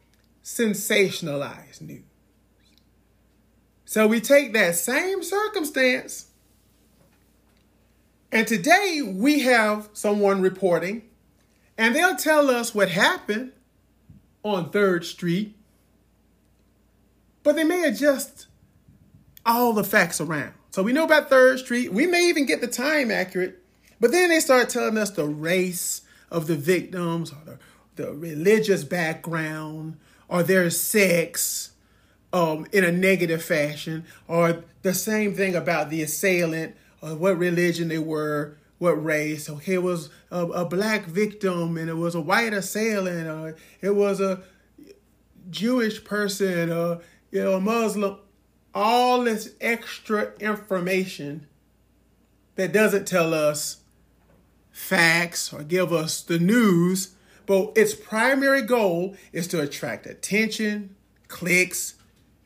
sensationalized 0.43 1.79
news. 1.79 2.03
So 3.85 4.05
we 4.05 4.19
take 4.19 4.51
that 4.51 4.75
same 4.75 5.23
circumstance, 5.23 6.27
and 8.29 8.45
today 8.45 9.01
we 9.01 9.39
have 9.39 9.87
someone 9.93 10.41
reporting, 10.41 11.03
and 11.77 11.95
they'll 11.95 12.17
tell 12.17 12.49
us 12.49 12.75
what 12.75 12.89
happened 12.89 13.53
on 14.43 14.71
3rd 14.71 15.05
Street, 15.05 15.55
but 17.43 17.55
they 17.55 17.63
may 17.63 17.85
adjust 17.85 18.47
all 19.45 19.71
the 19.71 19.85
facts 19.85 20.19
around. 20.19 20.53
So 20.71 20.83
we 20.83 20.91
know 20.91 21.05
about 21.05 21.29
3rd 21.29 21.59
Street. 21.59 21.93
We 21.93 22.05
may 22.07 22.27
even 22.27 22.45
get 22.45 22.59
the 22.59 22.67
time 22.67 23.09
accurate, 23.09 23.63
but 24.01 24.11
then 24.11 24.27
they 24.27 24.41
start 24.41 24.67
telling 24.67 24.97
us 24.97 25.11
the 25.11 25.25
race 25.25 26.01
of 26.29 26.47
the 26.47 26.57
victims 26.57 27.31
or 27.31 27.37
the, 27.45 27.59
the 27.97 28.13
religious 28.13 28.83
background 28.83 29.97
or 30.29 30.43
their 30.43 30.69
sex 30.69 31.71
um, 32.33 32.67
in 32.71 32.83
a 32.83 32.91
negative 32.91 33.43
fashion, 33.43 34.05
or 34.27 34.63
the 34.81 34.93
same 34.93 35.33
thing 35.33 35.55
about 35.55 35.89
the 35.89 36.01
assailant, 36.01 36.75
or 37.01 37.15
what 37.15 37.37
religion 37.37 37.87
they 37.87 37.99
were, 37.99 38.57
what 38.79 39.03
race. 39.03 39.49
Okay, 39.49 39.75
it 39.75 39.83
was 39.83 40.09
a, 40.29 40.45
a 40.45 40.65
black 40.65 41.05
victim, 41.05 41.77
and 41.77 41.89
it 41.89 41.95
was 41.95 42.15
a 42.15 42.21
white 42.21 42.53
assailant, 42.53 43.27
or 43.27 43.55
it 43.81 43.95
was 43.95 44.19
a 44.19 44.41
Jewish 45.49 46.03
person, 46.03 46.71
or 46.71 47.01
you 47.31 47.43
know, 47.43 47.53
a 47.55 47.61
Muslim. 47.61 48.17
All 48.75 49.23
this 49.23 49.53
extra 49.59 50.33
information 50.39 51.47
that 52.55 52.73
doesn't 52.73 53.07
tell 53.07 53.33
us 53.33 53.77
facts 54.71 55.51
or 55.51 55.63
give 55.63 55.91
us 55.91 56.21
the 56.21 56.37
news, 56.37 57.15
but 57.47 57.71
its 57.75 57.95
primary 57.95 58.61
goal 58.61 59.15
is 59.31 59.47
to 59.47 59.61
attract 59.61 60.05
attention, 60.05 60.95
clicks, 61.29 61.95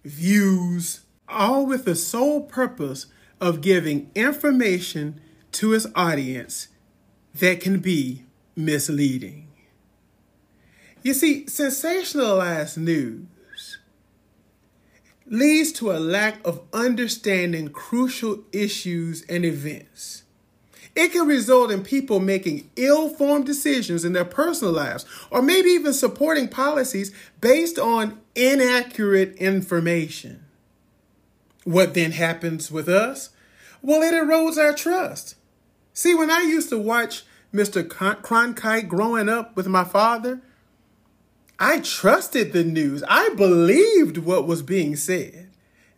views, 0.06 1.02
all 1.28 1.66
with 1.66 1.84
the 1.84 1.96
sole 1.96 2.44
purpose 2.44 3.08
of 3.42 3.62
giving 3.62 4.12
information 4.16 5.20
to 5.52 5.74
its 5.74 5.88
audience 5.96 6.70
that 7.34 7.60
can 7.60 7.80
be 7.80 8.24
misleading. 8.56 9.48
You 11.02 11.14
see, 11.16 11.46
sensationalized 11.46 12.78
news 12.78 13.80
leads 15.26 15.72
to 15.72 15.92
a 15.92 15.98
lack 15.98 16.46
of 16.46 16.62
understanding 16.74 17.70
crucial 17.70 18.44
issues 18.52 19.24
and 19.24 19.44
events. 19.46 20.24
It 20.96 21.14
can 21.14 21.28
result 21.28 21.72
in 21.72 21.84
people 21.84 22.20
making 22.20 22.70
ill 22.76 23.10
formed 23.10 23.46
decisions 23.46 24.04
in 24.04 24.14
their 24.14 24.26
personal 24.26 24.74
lives, 24.74 25.06
or 25.30 25.42
maybe 25.42 25.70
even 25.70 25.94
supporting 25.94 26.48
policies 26.48 27.14
based 27.40 27.80
on 27.80 28.20
inaccurate 28.36 29.36
information. 29.36 30.44
What 31.64 31.94
then 31.94 32.12
happens 32.12 32.72
with 32.72 32.90
us? 32.90 33.30
Well, 33.82 34.02
it 34.02 34.14
erodes 34.14 34.58
our 34.58 34.74
trust. 34.74 35.36
See, 35.94 36.14
when 36.16 36.30
I 36.30 36.42
used 36.42 36.70
to 36.70 36.80
watch 36.80 37.24
Mr. 37.54 37.84
Cronkite 37.84 38.88
growing 38.88 39.30
up 39.30 39.56
with 39.56 39.68
my 39.68 39.84
father, 39.84 40.42
I 41.60 41.80
trusted 41.80 42.54
the 42.54 42.64
news. 42.64 43.04
I 43.08 43.30
believed 43.36 44.18
what 44.18 44.48
was 44.48 44.62
being 44.62 44.96
said. 44.96 45.41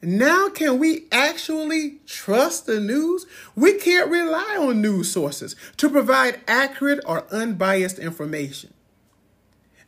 Now, 0.05 0.49
can 0.49 0.79
we 0.79 1.05
actually 1.13 1.99
trust 2.05 2.65
the 2.65 2.81
news? 2.81 3.25
We 3.55 3.75
can't 3.75 4.11
rely 4.11 4.57
on 4.59 4.81
news 4.81 5.09
sources 5.09 5.55
to 5.77 5.89
provide 5.89 6.41
accurate 6.45 6.99
or 7.05 7.25
unbiased 7.31 7.99
information. 7.99 8.73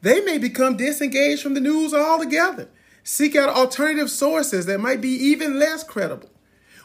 They 0.01 0.21
may 0.21 0.37
become 0.37 0.77
disengaged 0.77 1.41
from 1.41 1.53
the 1.53 1.59
news 1.59 1.93
altogether, 1.93 2.69
seek 3.03 3.35
out 3.35 3.49
alternative 3.49 4.09
sources 4.09 4.67
that 4.67 4.79
might 4.79 5.01
be 5.01 5.09
even 5.09 5.59
less 5.59 5.83
credible. 5.83 6.29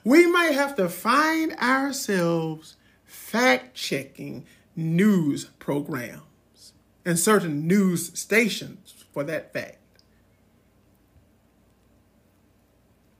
We 0.02 0.26
might 0.26 0.54
have 0.54 0.74
to 0.76 0.88
find 0.88 1.52
ourselves 1.52 2.76
fact 3.04 3.76
checking 3.76 4.44
news 4.74 5.44
programs 5.60 6.72
and 7.04 7.16
certain 7.16 7.68
news 7.68 8.10
stations 8.18 9.04
for 9.12 9.22
that 9.24 9.52
fact. 9.52 9.79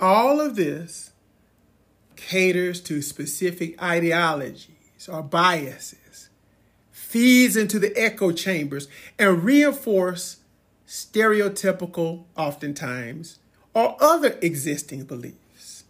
All 0.01 0.41
of 0.41 0.57
this 0.57 1.11
caters 2.17 2.81
to 2.83 3.03
specific 3.03 3.81
ideologies 3.83 5.09
or 5.11 5.23
biases, 5.23 6.31
feeds 6.91 7.57
into 7.57 7.79
the 7.79 7.97
echo 7.97 8.33
chambers, 8.33 8.89
and 9.19 9.45
reinforce 9.45 10.39
stereotypical, 10.87 12.25
oftentimes, 12.37 13.39
or 13.75 13.97
other 14.01 14.39
existing 14.41 15.05
beliefs. 15.05 15.85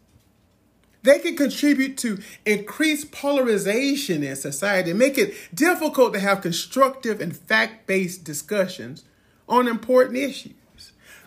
They 1.03 1.19
can 1.19 1.37
contribute 1.37 1.97
to 1.99 2.19
increased 2.45 3.11
polarization 3.11 4.23
in 4.23 4.37
society 4.37 4.91
and 4.91 4.99
make 4.99 5.19
it 5.19 5.35
difficult 5.55 6.13
to 6.15 6.21
have 6.21 6.43
constructive 6.43 7.21
and 7.21 7.35
fact 7.35 7.87
based 7.87 8.25
discussions 8.25 9.05
on 9.49 9.67
important 9.67 10.19
issues 10.19 10.60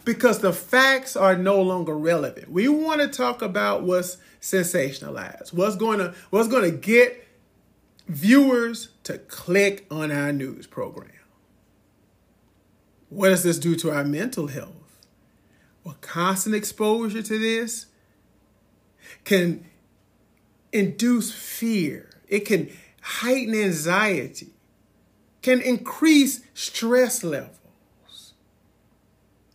because 0.06 0.40
the 0.40 0.54
facts 0.54 1.16
are 1.16 1.36
no 1.36 1.62
longer 1.62 1.98
relevant. 1.98 2.52
We 2.52 2.68
want 2.68 3.02
to 3.02 3.08
talk 3.08 3.42
about 3.42 3.84
what's 3.84 4.18
sensationalized, 4.42 5.54
what's 5.54 5.76
going 5.76 6.00
to 6.00 6.14
what's 6.30 6.48
going 6.48 6.70
to 6.70 6.78
get 6.78 7.28
viewers 8.08 8.90
to 9.04 9.18
click 9.18 9.86
on 9.90 10.12
our 10.12 10.34
news 10.34 10.68
program. 10.68 11.10
What 13.10 13.30
does 13.30 13.44
this 13.44 13.60
do 13.60 13.76
to 13.78 13.92
our 13.92 14.04
mental 14.04 14.48
health? 14.48 14.72
Well, 15.84 15.98
constant 16.02 16.56
exposure 16.56 17.22
to 17.22 17.40
this 17.40 17.88
can 19.24 19.66
induce 20.72 21.32
fear. 21.32 22.10
It 22.28 22.42
can 22.42 22.70
heighten 23.02 23.54
anxiety, 23.54 24.54
can 25.42 25.62
increase 25.62 26.42
stress 26.54 27.24
levels 27.24 27.63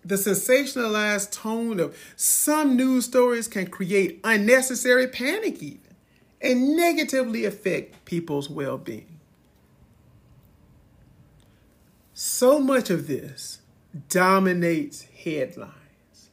the 0.08 0.14
sensationalized 0.14 1.30
tone 1.30 1.78
of 1.78 1.96
some 2.16 2.76
news 2.76 3.04
stories 3.04 3.46
can 3.46 3.66
create 3.66 4.20
unnecessary 4.24 5.06
panic, 5.06 5.62
even, 5.62 5.80
and 6.40 6.76
negatively 6.76 7.44
affect 7.44 8.04
people's 8.06 8.48
well 8.48 8.78
being. 8.78 9.20
So 12.14 12.58
much 12.58 12.88
of 12.90 13.06
this 13.06 13.60
dominates 14.08 15.02
headlines. 15.02 16.30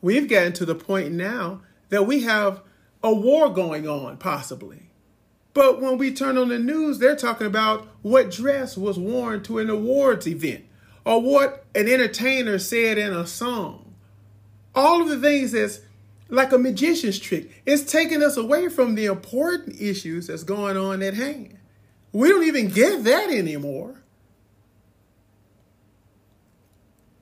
We've 0.00 0.28
gotten 0.28 0.54
to 0.54 0.64
the 0.64 0.74
point 0.74 1.12
now 1.12 1.60
that 1.90 2.06
we 2.06 2.22
have 2.22 2.62
a 3.02 3.12
war 3.12 3.50
going 3.50 3.86
on, 3.86 4.16
possibly. 4.16 4.90
But 5.52 5.80
when 5.80 5.98
we 5.98 6.14
turn 6.14 6.38
on 6.38 6.48
the 6.48 6.58
news, 6.58 6.98
they're 6.98 7.16
talking 7.16 7.46
about 7.46 7.86
what 8.02 8.30
dress 8.30 8.78
was 8.78 8.98
worn 8.98 9.42
to 9.42 9.58
an 9.58 9.68
awards 9.68 10.26
event 10.26 10.64
or 11.10 11.20
what 11.20 11.64
an 11.74 11.88
entertainer 11.88 12.56
said 12.56 12.96
in 12.96 13.12
a 13.12 13.26
song. 13.26 13.96
All 14.76 15.02
of 15.02 15.08
the 15.08 15.18
things 15.18 15.50
that's 15.50 15.80
like 16.28 16.52
a 16.52 16.58
magician's 16.58 17.18
trick. 17.18 17.50
It's 17.66 17.82
taking 17.82 18.22
us 18.22 18.36
away 18.36 18.68
from 18.68 18.94
the 18.94 19.06
important 19.06 19.80
issues 19.80 20.28
that's 20.28 20.44
going 20.44 20.76
on 20.76 21.02
at 21.02 21.14
hand. 21.14 21.58
We 22.12 22.28
don't 22.28 22.44
even 22.44 22.68
get 22.68 23.02
that 23.02 23.28
anymore. 23.28 24.04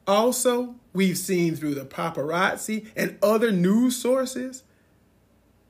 Also, 0.06 0.74
we've 0.92 1.16
seen 1.16 1.56
through 1.56 1.74
the 1.74 1.86
paparazzi 1.86 2.88
and 2.94 3.16
other 3.22 3.50
news 3.50 3.96
sources 3.96 4.64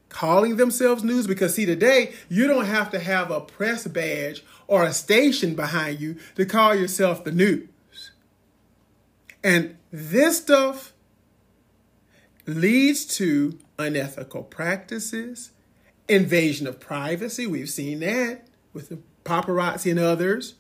calling 0.09 0.57
themselves 0.57 1.05
news 1.05 1.29
because, 1.29 1.55
see, 1.55 1.67
today 1.67 2.15
you 2.29 2.49
don't 2.49 2.67
have 2.67 2.91
to 2.91 2.99
have 2.99 3.31
a 3.31 3.41
press 3.41 3.87
badge 3.87 4.43
or 4.67 4.83
a 4.83 4.93
station 4.93 5.55
behind 5.55 6.01
you 6.01 6.17
to 6.35 6.45
call 6.45 6.75
yourself 6.75 7.23
the 7.23 7.31
news. 7.31 7.69
And 9.43 9.77
this 9.93 10.39
stuff 10.39 10.93
leads 12.47 13.05
to 13.17 13.59
unethical 13.79 14.43
practices, 14.43 15.53
invasion 16.09 16.67
of 16.67 16.81
privacy. 16.81 17.47
We've 17.47 17.71
seen 17.71 18.01
that 18.01 18.49
with 18.73 18.89
the 18.89 18.99
paparazzi 19.25 19.91
and 19.91 20.01
others, 20.01 20.55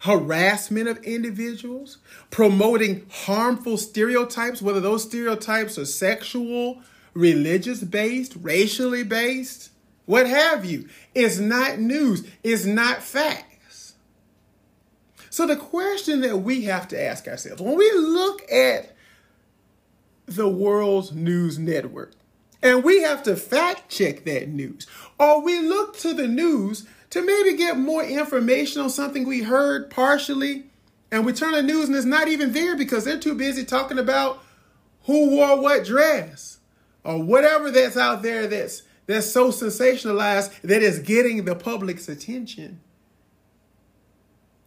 harassment 0.00 0.88
of 0.88 1.02
individuals, 1.04 1.98
promoting 2.30 3.06
harmful 3.10 3.78
stereotypes, 3.78 4.60
whether 4.60 4.80
those 4.80 5.04
stereotypes 5.04 5.78
are 5.78 5.86
sexual, 5.86 6.82
religious 7.14 7.82
based, 7.82 8.36
racially 8.40 9.04
based, 9.04 9.70
what 10.04 10.26
have 10.26 10.64
you. 10.64 10.88
It's 11.14 11.38
not 11.38 11.78
news, 11.78 12.26
it's 12.42 12.66
not 12.66 13.02
facts. 13.02 13.53
So, 15.34 15.48
the 15.48 15.56
question 15.56 16.20
that 16.20 16.42
we 16.42 16.62
have 16.66 16.86
to 16.86 17.02
ask 17.02 17.26
ourselves 17.26 17.60
when 17.60 17.76
we 17.76 17.90
look 17.90 18.48
at 18.52 18.94
the 20.26 20.48
world's 20.48 21.10
news 21.10 21.58
network, 21.58 22.12
and 22.62 22.84
we 22.84 23.02
have 23.02 23.24
to 23.24 23.34
fact 23.34 23.90
check 23.90 24.24
that 24.26 24.48
news, 24.48 24.86
or 25.18 25.42
we 25.42 25.58
look 25.58 25.98
to 25.98 26.14
the 26.14 26.28
news 26.28 26.86
to 27.10 27.20
maybe 27.20 27.56
get 27.56 27.76
more 27.76 28.04
information 28.04 28.80
on 28.80 28.90
something 28.90 29.26
we 29.26 29.42
heard 29.42 29.90
partially, 29.90 30.66
and 31.10 31.26
we 31.26 31.32
turn 31.32 31.50
the 31.50 31.64
news 31.64 31.88
and 31.88 31.96
it's 31.96 32.06
not 32.06 32.28
even 32.28 32.52
there 32.52 32.76
because 32.76 33.04
they're 33.04 33.18
too 33.18 33.34
busy 33.34 33.64
talking 33.64 33.98
about 33.98 34.40
who 35.06 35.30
wore 35.30 35.60
what 35.60 35.84
dress 35.84 36.58
or 37.02 37.20
whatever 37.20 37.72
that's 37.72 37.96
out 37.96 38.22
there 38.22 38.46
that's 38.46 38.82
that's 39.06 39.32
so 39.32 39.48
sensationalized 39.48 40.60
that 40.60 40.80
is 40.80 41.00
getting 41.00 41.44
the 41.44 41.56
public's 41.56 42.08
attention. 42.08 42.78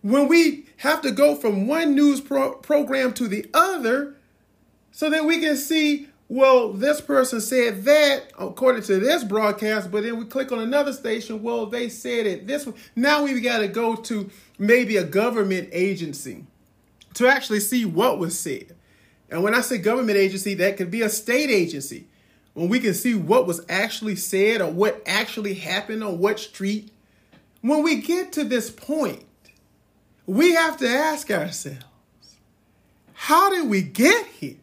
When 0.08 0.30
we 0.30 0.66
have 0.78 1.02
to 1.02 1.12
go 1.12 1.36
from 1.36 1.68
one 1.68 1.94
news 1.94 2.22
pro- 2.22 2.54
program 2.54 3.12
to 3.16 3.28
the 3.28 3.46
other 3.54 4.16
so 4.90 5.10
that 5.10 5.26
we 5.26 5.42
can 5.42 5.58
see 5.58 6.08
well, 6.30 6.72
this 6.72 7.02
person 7.02 7.42
said 7.42 7.84
that 7.84 8.32
according 8.40 8.84
to 8.84 9.00
this 9.00 9.26
broadcast, 9.26 9.92
but 9.92 10.04
then 10.04 10.18
we 10.18 10.26
click 10.26 10.52
on 10.54 10.60
another 10.60 10.94
station. 10.94 11.44
Well, 11.44 11.66
they 11.66 11.90
said 11.90 12.26
it 12.26 12.48
this 12.48 12.66
way. 12.66 12.74
Now 12.96 13.24
we 13.24 13.40
got 13.42 13.60
to 13.60 13.68
go 13.68 13.96
to 13.96 14.30
maybe 14.58 14.96
a 14.96 15.04
government 15.04 15.70
agency 15.74 16.46
to 17.16 17.28
actually 17.28 17.60
see 17.60 17.84
what 17.84 18.18
was 18.18 18.40
said. 18.40 18.76
And 19.30 19.44
when 19.44 19.56
I 19.56 19.62
say 19.62 19.78
government 19.78 20.18
agency, 20.18 20.54
that 20.56 20.78
could 20.78 20.92
be 20.92 21.02
a 21.02 21.10
state 21.10 21.50
agency 21.50 22.08
when 22.54 22.70
we 22.70 22.80
can 22.80 22.94
see 22.94 23.14
what 23.14 23.46
was 23.46 23.62
actually 23.68 24.16
said 24.16 24.62
or 24.62 24.72
what 24.72 25.02
actually 25.06 25.56
happened 25.56 26.02
on 26.02 26.20
what 26.20 26.40
street. 26.40 26.94
When 27.60 27.84
we 27.84 28.02
get 28.02 28.32
to 28.34 28.46
this 28.46 28.70
point, 28.70 29.27
we 30.28 30.56
have 30.56 30.76
to 30.76 30.88
ask 30.88 31.32
ourselves, 31.32 31.86
how 33.14 33.50
did 33.50 33.70
we 33.70 33.82
get 33.82 34.28
here? 34.28 34.58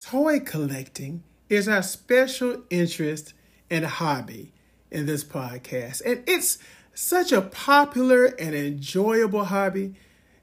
Toy 0.00 0.38
collecting 0.38 1.24
is 1.48 1.68
our 1.68 1.82
special 1.82 2.62
interest 2.70 3.34
and 3.68 3.84
hobby 3.84 4.52
in 4.92 5.06
this 5.06 5.24
podcast. 5.24 6.00
And 6.06 6.22
it's 6.28 6.58
such 6.94 7.32
a 7.32 7.42
popular 7.42 8.26
and 8.26 8.54
enjoyable 8.54 9.46
hobby 9.46 9.96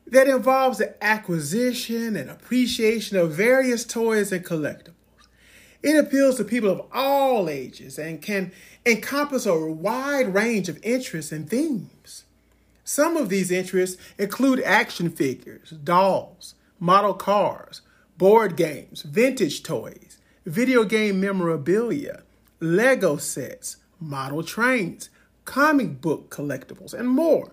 that 0.08 0.28
involves 0.28 0.78
the 0.78 1.04
acquisition 1.04 2.16
and 2.16 2.30
appreciation 2.30 3.18
of 3.18 3.32
various 3.32 3.86
toys 3.86 4.32
and 4.32 4.46
collectibles. 4.46 4.94
It 5.82 5.98
appeals 5.98 6.38
to 6.38 6.46
people 6.46 6.70
of 6.70 6.82
all 6.94 7.50
ages 7.50 8.00
and 8.00 8.22
can 8.22 8.52
encompass 8.86 9.46
a 9.46 9.58
wide 9.58 10.34
range 10.34 10.70
of 10.70 10.80
interests 10.84 11.32
and 11.32 11.50
themes. 11.50 12.24
Some 12.86 13.18
of 13.18 13.30
these 13.30 13.52
interests 13.52 14.02
include 14.18 14.62
action 14.62 15.10
figures, 15.10 15.72
dolls, 15.72 16.56
model 16.80 17.14
cars, 17.14 17.82
board 18.18 18.56
games, 18.56 19.02
vintage 19.02 19.64
toys, 19.64 20.18
video 20.46 20.84
game 20.84 21.20
memorabilia, 21.20 22.24
Lego 22.60 23.18
sets, 23.18 23.78
model 24.00 24.44
trains, 24.44 25.10
comic 25.46 26.02
book 26.02 26.30
collectibles, 26.30 26.94
and 26.94 27.10
more. 27.10 27.52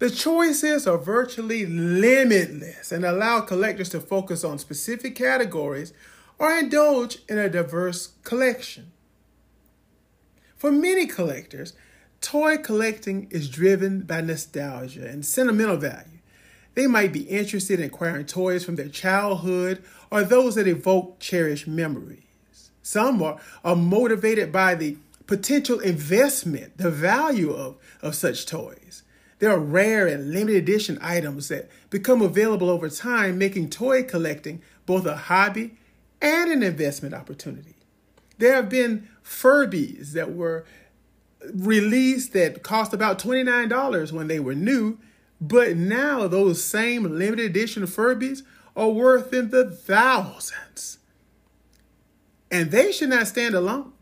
The 0.00 0.10
choices 0.10 0.86
are 0.86 0.96
virtually 0.96 1.66
limitless 1.66 2.90
and 2.90 3.04
allow 3.04 3.42
collectors 3.42 3.90
to 3.90 4.00
focus 4.00 4.44
on 4.44 4.58
specific 4.58 5.14
categories 5.14 5.92
or 6.38 6.50
indulge 6.56 7.18
in 7.28 7.36
a 7.36 7.50
diverse 7.50 8.12
collection. 8.24 8.92
For 10.56 10.72
many 10.72 11.06
collectors, 11.06 11.74
toy 12.22 12.56
collecting 12.56 13.28
is 13.30 13.50
driven 13.50 14.00
by 14.00 14.22
nostalgia 14.22 15.06
and 15.06 15.22
sentimental 15.24 15.76
value. 15.76 16.20
They 16.74 16.86
might 16.86 17.12
be 17.12 17.24
interested 17.24 17.78
in 17.78 17.84
acquiring 17.84 18.24
toys 18.24 18.64
from 18.64 18.76
their 18.76 18.88
childhood 18.88 19.82
or 20.10 20.22
those 20.22 20.54
that 20.54 20.66
evoke 20.66 21.20
cherished 21.20 21.68
memories. 21.68 22.22
Some 22.82 23.22
are, 23.22 23.38
are 23.62 23.76
motivated 23.76 24.50
by 24.50 24.76
the 24.76 24.96
potential 25.26 25.78
investment, 25.78 26.78
the 26.78 26.90
value 26.90 27.52
of, 27.52 27.76
of 28.00 28.14
such 28.14 28.46
toys. 28.46 28.79
There 29.40 29.50
are 29.50 29.58
rare 29.58 30.06
and 30.06 30.32
limited 30.32 30.62
edition 30.62 30.98
items 31.00 31.48
that 31.48 31.68
become 31.88 32.22
available 32.22 32.70
over 32.70 32.88
time, 32.88 33.38
making 33.38 33.70
toy 33.70 34.02
collecting 34.04 34.62
both 34.86 35.06
a 35.06 35.16
hobby 35.16 35.76
and 36.20 36.50
an 36.50 36.62
investment 36.62 37.14
opportunity. 37.14 37.74
There 38.38 38.54
have 38.54 38.68
been 38.68 39.08
Furbies 39.24 40.12
that 40.12 40.34
were 40.34 40.64
released 41.54 42.34
that 42.34 42.62
cost 42.62 42.92
about 42.92 43.18
$29 43.18 44.12
when 44.12 44.28
they 44.28 44.40
were 44.40 44.54
new, 44.54 44.98
but 45.40 45.74
now 45.74 46.28
those 46.28 46.62
same 46.62 47.04
limited 47.04 47.46
edition 47.46 47.84
Furbies 47.84 48.42
are 48.76 48.90
worth 48.90 49.32
in 49.32 49.50
the 49.50 49.70
thousands. 49.70 50.98
And 52.50 52.70
they 52.70 52.92
should 52.92 53.08
not 53.08 53.26
stand 53.26 53.54
alone. 53.54 53.92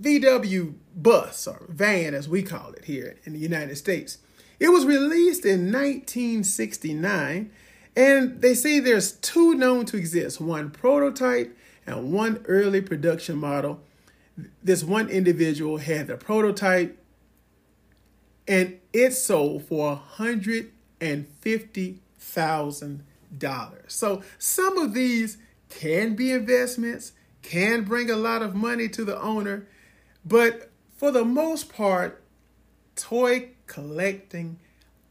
VW 0.00 0.74
bus 0.94 1.46
or 1.46 1.66
van, 1.68 2.14
as 2.14 2.28
we 2.28 2.42
call 2.42 2.72
it 2.72 2.84
here 2.84 3.16
in 3.24 3.32
the 3.32 3.38
United 3.38 3.76
States. 3.76 4.18
It 4.58 4.68
was 4.68 4.86
released 4.86 5.44
in 5.44 5.70
1969, 5.72 7.50
and 7.94 8.40
they 8.40 8.54
say 8.54 8.78
there's 8.78 9.12
two 9.12 9.54
known 9.54 9.84
to 9.86 9.96
exist 9.96 10.40
one 10.40 10.70
prototype 10.70 11.56
and 11.86 12.12
one 12.12 12.44
early 12.46 12.80
production 12.80 13.36
model. 13.36 13.80
This 14.62 14.82
one 14.82 15.08
individual 15.08 15.78
had 15.78 16.06
the 16.06 16.16
prototype, 16.16 16.98
and 18.48 18.78
it 18.92 19.12
sold 19.12 19.64
for 19.64 20.00
$150 20.18 21.98
thousand. 22.18 23.04
So 23.88 24.22
some 24.38 24.78
of 24.78 24.94
these 24.94 25.38
can 25.68 26.14
be 26.14 26.30
investments, 26.30 27.12
can 27.42 27.82
bring 27.84 28.10
a 28.10 28.16
lot 28.16 28.42
of 28.42 28.54
money 28.54 28.88
to 28.90 29.04
the 29.04 29.20
owner, 29.20 29.66
but 30.26 30.70
for 30.96 31.10
the 31.10 31.24
most 31.24 31.72
part, 31.72 32.22
toy 32.96 33.50
collecting 33.66 34.58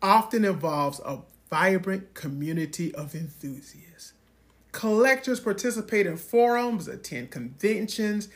often 0.02 0.44
involves 0.44 1.00
a 1.06 1.20
vibrant 1.50 2.14
community 2.14 2.94
of 2.94 3.16
enthusiasts. 3.16 4.14
Collectors 4.72 5.40
participate 5.40 6.06
in 6.06 6.18
forums, 6.18 6.88
attend 6.88 7.32
conventions, 7.32 8.28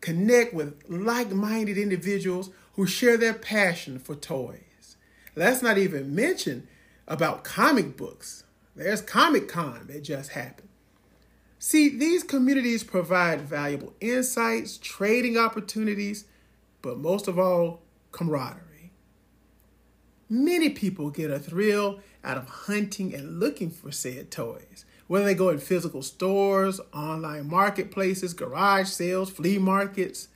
connect 0.00 0.54
with 0.54 0.80
like 0.88 1.30
minded 1.30 1.76
individuals 1.76 2.50
who 2.74 2.86
share 2.86 3.16
their 3.16 3.34
passion 3.34 3.98
for 3.98 4.14
toys. 4.14 4.96
Let's 5.34 5.60
not 5.60 5.76
even 5.76 6.14
mention 6.14 6.68
about 7.08 7.42
comic 7.42 7.96
books. 7.96 8.44
There's 8.76 9.02
Comic 9.02 9.48
Con 9.48 9.86
that 9.88 10.02
just 10.02 10.30
happened. 10.30 10.67
See, 11.58 11.88
these 11.88 12.22
communities 12.22 12.84
provide 12.84 13.40
valuable 13.40 13.92
insights, 14.00 14.78
trading 14.78 15.36
opportunities, 15.36 16.24
but 16.82 16.98
most 16.98 17.26
of 17.26 17.38
all, 17.38 17.82
camaraderie. 18.12 18.92
Many 20.30 20.70
people 20.70 21.10
get 21.10 21.30
a 21.30 21.38
thrill 21.38 22.00
out 22.22 22.36
of 22.36 22.48
hunting 22.48 23.14
and 23.14 23.40
looking 23.40 23.70
for 23.70 23.90
said 23.90 24.30
toys, 24.30 24.84
whether 25.08 25.24
they 25.24 25.34
go 25.34 25.48
in 25.48 25.58
physical 25.58 26.02
stores, 26.02 26.80
online 26.92 27.48
marketplaces, 27.48 28.34
garage 28.34 28.88
sales, 28.88 29.30
flea 29.30 29.58
markets. 29.58 30.28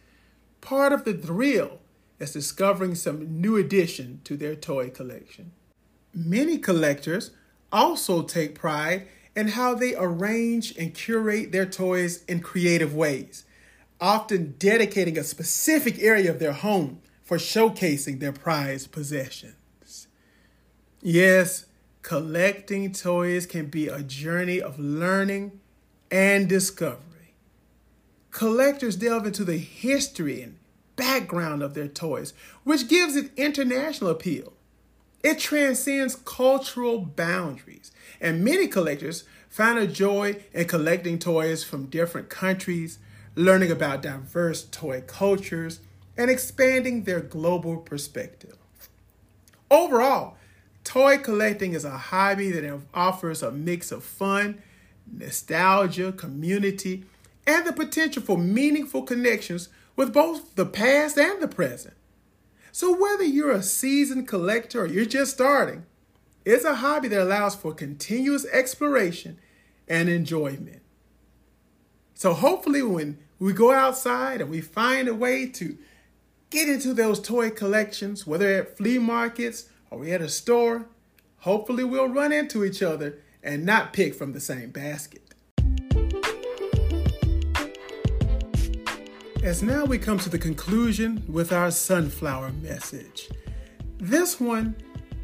Part 0.61 0.93
of 0.93 1.05
the 1.05 1.15
thrill 1.15 1.79
is 2.19 2.33
discovering 2.33 2.95
some 2.95 3.41
new 3.41 3.57
addition 3.57 4.23
to 4.25 4.37
their 4.37 4.57
toy 4.57 4.91
collection. 4.91 5.53
Many 6.15 6.59
collectors 6.59 7.31
also 7.71 8.23
take 8.23 8.55
pride 8.55 9.07
in 9.35 9.49
how 9.49 9.75
they 9.75 9.95
arrange 9.97 10.77
and 10.77 10.95
curate 10.95 11.53
their 11.53 11.67
toys 11.67 12.25
in 12.25 12.41
creative 12.41 12.95
ways, 12.95 13.45
often 14.01 14.55
dedicating 14.59 15.19
a 15.19 15.25
specific 15.25 15.99
area 15.99 16.31
of 16.31 16.39
their 16.39 16.53
home 16.53 17.01
for 17.23 17.39
showcasing 17.39 18.21
their 18.21 18.33
prized 18.33 18.93
possessions. 18.93 20.07
Yes, 21.01 21.67
collecting 22.03 22.93
toys 22.93 23.47
can 23.47 23.67
be 23.67 23.89
a 23.89 24.03
journey 24.03 24.61
of 24.61 24.79
learning 24.79 25.61
and 26.11 26.49
discovery. 26.49 27.35
Collectors 28.31 28.97
delve 28.97 29.27
into 29.27 29.45
the 29.45 29.59
history 29.59 30.43
and 30.43 30.59
background 30.97 31.63
of 31.63 31.75
their 31.75 31.89
toys, 31.89 32.35
which 32.65 32.89
gives 32.89 33.17
it 33.17 33.31
international 33.37 34.11
appeal. 34.11 34.53
It 35.23 35.39
transcends 35.39 36.17
cultural 36.17 36.99
boundaries, 36.99 37.93
and 38.23 38.45
many 38.45 38.69
collectors 38.69 39.25
find 39.51 39.79
a 39.79 39.87
joy 39.87 40.37
in 40.55 40.67
collecting 40.67 41.19
toys 41.19 41.65
from 41.65 41.87
different 41.87 42.31
countries, 42.31 42.99
learning 43.35 43.71
about 43.71 44.01
diverse 44.01 44.63
toy 44.71 45.03
cultures, 45.03 45.81
and 46.17 46.31
expanding 46.31 47.03
their 47.03 47.21
global 47.21 47.77
perspective. 47.77 48.57
Overall, 49.71 50.37
toy 50.85 51.19
collecting 51.19 51.75
is 51.75 51.85
a 51.85 51.99
hobby 51.99 52.53
that 52.53 52.81
offers 52.95 53.43
a 53.43 53.51
mix 53.51 53.91
of 53.91 54.05
fun, 54.05 54.63
nostalgia, 55.11 56.13
community, 56.13 57.05
and 57.47 57.67
the 57.67 57.73
potential 57.73 58.23
for 58.23 58.39
meaningful 58.39 59.03
connections 59.03 59.69
with 59.97 60.13
both 60.13 60.55
the 60.55 60.67
past 60.67 61.19
and 61.19 61.43
the 61.43 61.49
present. 61.49 61.95
So, 62.71 62.97
whether 62.99 63.25
you're 63.25 63.51
a 63.51 63.63
seasoned 63.63 64.29
collector 64.29 64.83
or 64.83 64.87
you're 64.87 65.05
just 65.05 65.33
starting, 65.33 65.85
it's 66.45 66.65
a 66.65 66.77
hobby 66.77 67.09
that 67.09 67.23
allows 67.23 67.55
for 67.55 67.73
continuous 67.73 68.45
exploration 68.47 69.39
and 69.87 70.09
enjoyment. 70.09 70.83
So, 72.15 72.35
hopefully, 72.35 72.83
when 72.83 73.19
we 73.39 73.53
go 73.53 73.73
outside 73.73 74.41
and 74.41 74.51
we 74.51 74.61
find 74.61 75.09
a 75.09 75.15
way 75.15 75.47
to 75.47 75.77
get 76.51 76.69
into 76.69 76.95
those 76.95 77.21
toy 77.21 77.51
collections, 77.51 78.27
whether 78.27 78.49
at 78.55 78.77
flea 78.77 78.99
markets 78.99 79.69
or 79.91 79.99
we 79.99 80.13
at 80.13 80.21
a 80.21 80.29
store, 80.29 80.87
hopefully, 81.39 81.85
we'll 81.85 82.09
run 82.09 82.33
into 82.33 82.65
each 82.65 82.83
other 82.83 83.19
and 83.43 83.65
not 83.65 83.93
pick 83.93 84.15
from 84.15 84.33
the 84.33 84.41
same 84.41 84.71
basket. 84.71 85.23
As 89.43 89.61
now 89.61 89.85
we 89.85 89.99
come 89.99 90.19
to 90.21 90.29
the 90.29 90.39
conclusion 90.39 91.25
with 91.27 91.53
our 91.53 91.73
sunflower 91.73 92.53
message. 92.63 93.29
This 93.99 94.39
one 94.39 94.77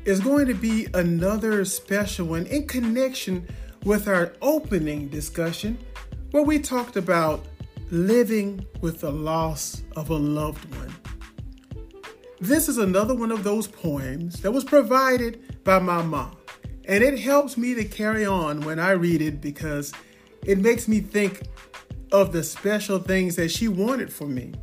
is 0.08 0.20
going 0.20 0.46
to 0.46 0.54
be 0.54 0.86
another 0.94 1.66
special 1.66 2.28
one 2.28 2.46
in 2.46 2.66
connection 2.66 3.46
with 3.84 4.08
our 4.08 4.32
opening 4.40 5.06
discussion 5.08 5.76
where 6.30 6.42
we 6.42 6.58
talked 6.58 6.96
about 6.96 7.44
living 7.90 8.64
with 8.80 9.02
the 9.02 9.12
loss 9.12 9.82
of 9.96 10.08
a 10.08 10.14
loved 10.14 10.64
one. 10.76 10.94
This 12.40 12.70
is 12.70 12.78
another 12.78 13.14
one 13.14 13.30
of 13.30 13.44
those 13.44 13.66
poems 13.66 14.40
that 14.40 14.50
was 14.50 14.64
provided 14.64 15.62
by 15.62 15.78
my 15.78 16.00
mom, 16.00 16.38
and 16.86 17.04
it 17.04 17.18
helps 17.18 17.58
me 17.58 17.74
to 17.74 17.84
carry 17.84 18.24
on 18.24 18.62
when 18.62 18.78
I 18.78 18.92
read 18.92 19.20
it 19.20 19.42
because 19.42 19.92
it 20.42 20.58
makes 20.58 20.88
me 20.88 21.00
think 21.00 21.42
of 22.12 22.32
the 22.32 22.42
special 22.42 22.98
things 22.98 23.36
that 23.36 23.50
she 23.50 23.68
wanted 23.68 24.10
for 24.10 24.26
me. 24.26 24.54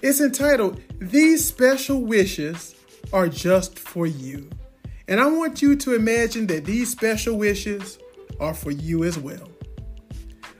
It's 0.00 0.22
entitled, 0.22 0.80
These 0.98 1.46
Special 1.46 2.00
Wishes 2.00 2.74
Are 3.12 3.28
Just 3.28 3.78
for 3.78 4.06
You. 4.06 4.48
And 5.10 5.18
I 5.18 5.26
want 5.26 5.60
you 5.60 5.74
to 5.74 5.96
imagine 5.96 6.46
that 6.46 6.64
these 6.64 6.88
special 6.88 7.36
wishes 7.36 7.98
are 8.38 8.54
for 8.54 8.70
you 8.70 9.02
as 9.02 9.18
well. 9.18 9.48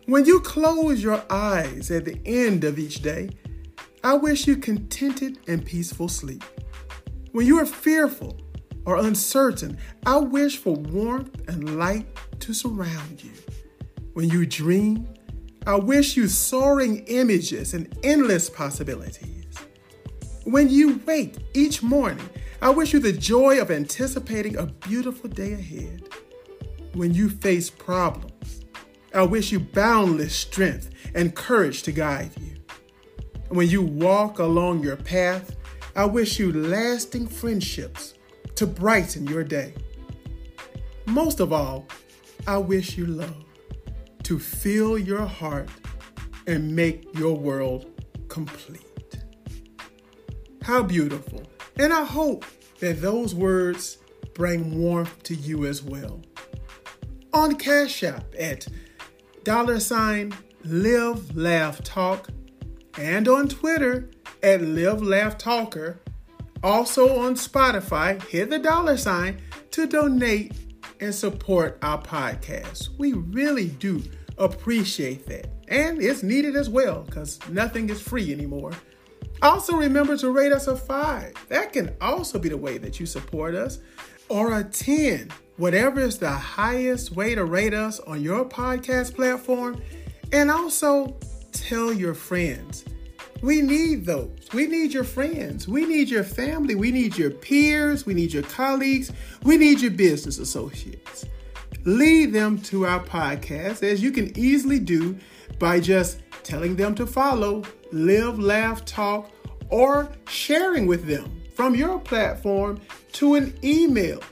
When 0.06 0.24
you 0.24 0.40
close 0.40 1.00
your 1.00 1.22
eyes 1.30 1.92
at 1.92 2.04
the 2.04 2.20
end 2.26 2.64
of 2.64 2.76
each 2.76 3.00
day, 3.00 3.30
I 4.02 4.14
wish 4.14 4.48
you 4.48 4.56
contented 4.56 5.38
and 5.46 5.64
peaceful 5.64 6.08
sleep. 6.08 6.42
When 7.30 7.46
you 7.46 7.60
are 7.60 7.66
fearful 7.66 8.40
or 8.86 8.96
uncertain, 8.96 9.78
I 10.04 10.16
wish 10.16 10.56
for 10.56 10.74
warmth 10.74 11.48
and 11.48 11.78
light 11.78 12.08
to 12.40 12.52
surround 12.52 13.22
you. 13.22 13.30
When 14.14 14.28
you 14.28 14.46
dream, 14.46 15.08
I 15.64 15.76
wish 15.76 16.16
you 16.16 16.26
soaring 16.26 17.04
images 17.06 17.72
and 17.72 17.96
endless 18.02 18.50
possibilities. 18.50 19.39
When 20.50 20.68
you 20.68 21.00
wake 21.06 21.36
each 21.54 21.80
morning, 21.80 22.28
I 22.60 22.70
wish 22.70 22.92
you 22.92 22.98
the 22.98 23.12
joy 23.12 23.60
of 23.60 23.70
anticipating 23.70 24.56
a 24.56 24.66
beautiful 24.66 25.30
day 25.30 25.52
ahead. 25.52 26.08
When 26.92 27.14
you 27.14 27.30
face 27.30 27.70
problems, 27.70 28.64
I 29.14 29.22
wish 29.22 29.52
you 29.52 29.60
boundless 29.60 30.34
strength 30.34 30.90
and 31.14 31.36
courage 31.36 31.84
to 31.84 31.92
guide 31.92 32.32
you. 32.40 32.56
When 33.50 33.68
you 33.68 33.82
walk 33.82 34.40
along 34.40 34.82
your 34.82 34.96
path, 34.96 35.54
I 35.94 36.06
wish 36.06 36.40
you 36.40 36.52
lasting 36.52 37.28
friendships 37.28 38.14
to 38.56 38.66
brighten 38.66 39.28
your 39.28 39.44
day. 39.44 39.72
Most 41.06 41.38
of 41.38 41.52
all, 41.52 41.86
I 42.48 42.58
wish 42.58 42.98
you 42.98 43.06
love 43.06 43.44
to 44.24 44.40
fill 44.40 44.98
your 44.98 45.26
heart 45.26 45.68
and 46.48 46.74
make 46.74 47.06
your 47.16 47.36
world 47.36 47.86
complete. 48.26 48.89
How 50.62 50.82
beautiful. 50.82 51.42
And 51.78 51.92
I 51.92 52.04
hope 52.04 52.44
that 52.80 53.00
those 53.00 53.34
words 53.34 53.98
bring 54.34 54.80
warmth 54.80 55.22
to 55.24 55.34
you 55.34 55.66
as 55.66 55.82
well. 55.82 56.20
On 57.32 57.56
Cash 57.56 58.02
App 58.02 58.24
at 58.38 58.66
dollar 59.44 59.80
sign 59.80 60.32
live 60.64 61.34
laugh 61.36 61.82
talk 61.82 62.28
and 62.98 63.28
on 63.28 63.48
Twitter 63.48 64.10
at 64.42 64.60
live 64.60 65.02
laugh 65.02 65.38
talker. 65.38 66.00
Also 66.62 67.18
on 67.18 67.34
Spotify, 67.34 68.22
hit 68.24 68.50
the 68.50 68.58
dollar 68.58 68.96
sign 68.96 69.40
to 69.70 69.86
donate 69.86 70.52
and 71.00 71.14
support 71.14 71.78
our 71.82 72.00
podcast. 72.02 72.90
We 72.98 73.14
really 73.14 73.68
do 73.68 74.02
appreciate 74.36 75.26
that. 75.26 75.48
And 75.68 76.02
it's 76.02 76.22
needed 76.22 76.56
as 76.56 76.68
well 76.68 77.02
because 77.02 77.38
nothing 77.48 77.88
is 77.88 78.02
free 78.02 78.32
anymore. 78.32 78.72
Also, 79.42 79.74
remember 79.74 80.16
to 80.16 80.30
rate 80.30 80.52
us 80.52 80.66
a 80.66 80.76
five. 80.76 81.32
That 81.48 81.72
can 81.72 81.94
also 82.00 82.38
be 82.38 82.48
the 82.48 82.56
way 82.56 82.78
that 82.78 83.00
you 83.00 83.06
support 83.06 83.54
us, 83.54 83.78
or 84.28 84.58
a 84.58 84.64
10, 84.64 85.30
whatever 85.56 86.00
is 86.00 86.18
the 86.18 86.30
highest 86.30 87.12
way 87.12 87.34
to 87.34 87.44
rate 87.44 87.74
us 87.74 88.00
on 88.00 88.22
your 88.22 88.44
podcast 88.44 89.14
platform. 89.14 89.82
And 90.32 90.50
also, 90.50 91.16
tell 91.52 91.92
your 91.92 92.14
friends. 92.14 92.84
We 93.42 93.62
need 93.62 94.04
those. 94.04 94.48
We 94.52 94.66
need 94.66 94.92
your 94.92 95.04
friends. 95.04 95.66
We 95.66 95.86
need 95.86 96.10
your 96.10 96.24
family. 96.24 96.74
We 96.74 96.92
need 96.92 97.16
your 97.16 97.30
peers. 97.30 98.04
We 98.04 98.12
need 98.12 98.34
your 98.34 98.42
colleagues. 98.42 99.10
We 99.42 99.56
need 99.56 99.80
your 99.80 99.92
business 99.92 100.38
associates 100.38 101.24
lead 101.84 102.32
them 102.32 102.58
to 102.58 102.86
our 102.86 103.02
podcast, 103.02 103.82
as 103.82 104.02
you 104.02 104.10
can 104.10 104.36
easily 104.38 104.78
do 104.78 105.16
by 105.58 105.80
just 105.80 106.20
telling 106.42 106.76
them 106.76 106.94
to 106.96 107.06
follow, 107.06 107.62
live, 107.92 108.38
laugh, 108.38 108.84
talk, 108.84 109.30
or 109.68 110.10
sharing 110.28 110.86
with 110.86 111.06
them 111.06 111.40
from 111.54 111.74
your 111.74 111.98
platform 111.98 112.80
to 113.12 113.34
an 113.34 113.54
email 113.62 114.22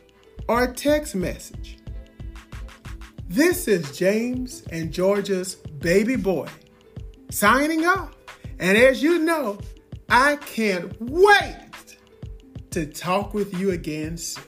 or 0.49 0.65
a 0.65 0.73
text 0.73 1.15
message. 1.15 1.79
This 3.29 3.69
is 3.69 3.97
James 3.97 4.63
and 4.73 4.91
Georgia's 4.91 5.57
baby 5.57 6.17
boy 6.17 6.49
signing 7.31 7.85
off. 7.85 8.17
And 8.59 8.77
as 8.77 9.03
you 9.03 9.19
know, 9.19 9.59
I 10.09 10.37
can't 10.37 10.93
wait 11.01 11.97
to 12.71 12.87
talk 12.87 13.35
with 13.35 13.59
you 13.59 13.71
again 13.71 14.17
soon. 14.17 14.48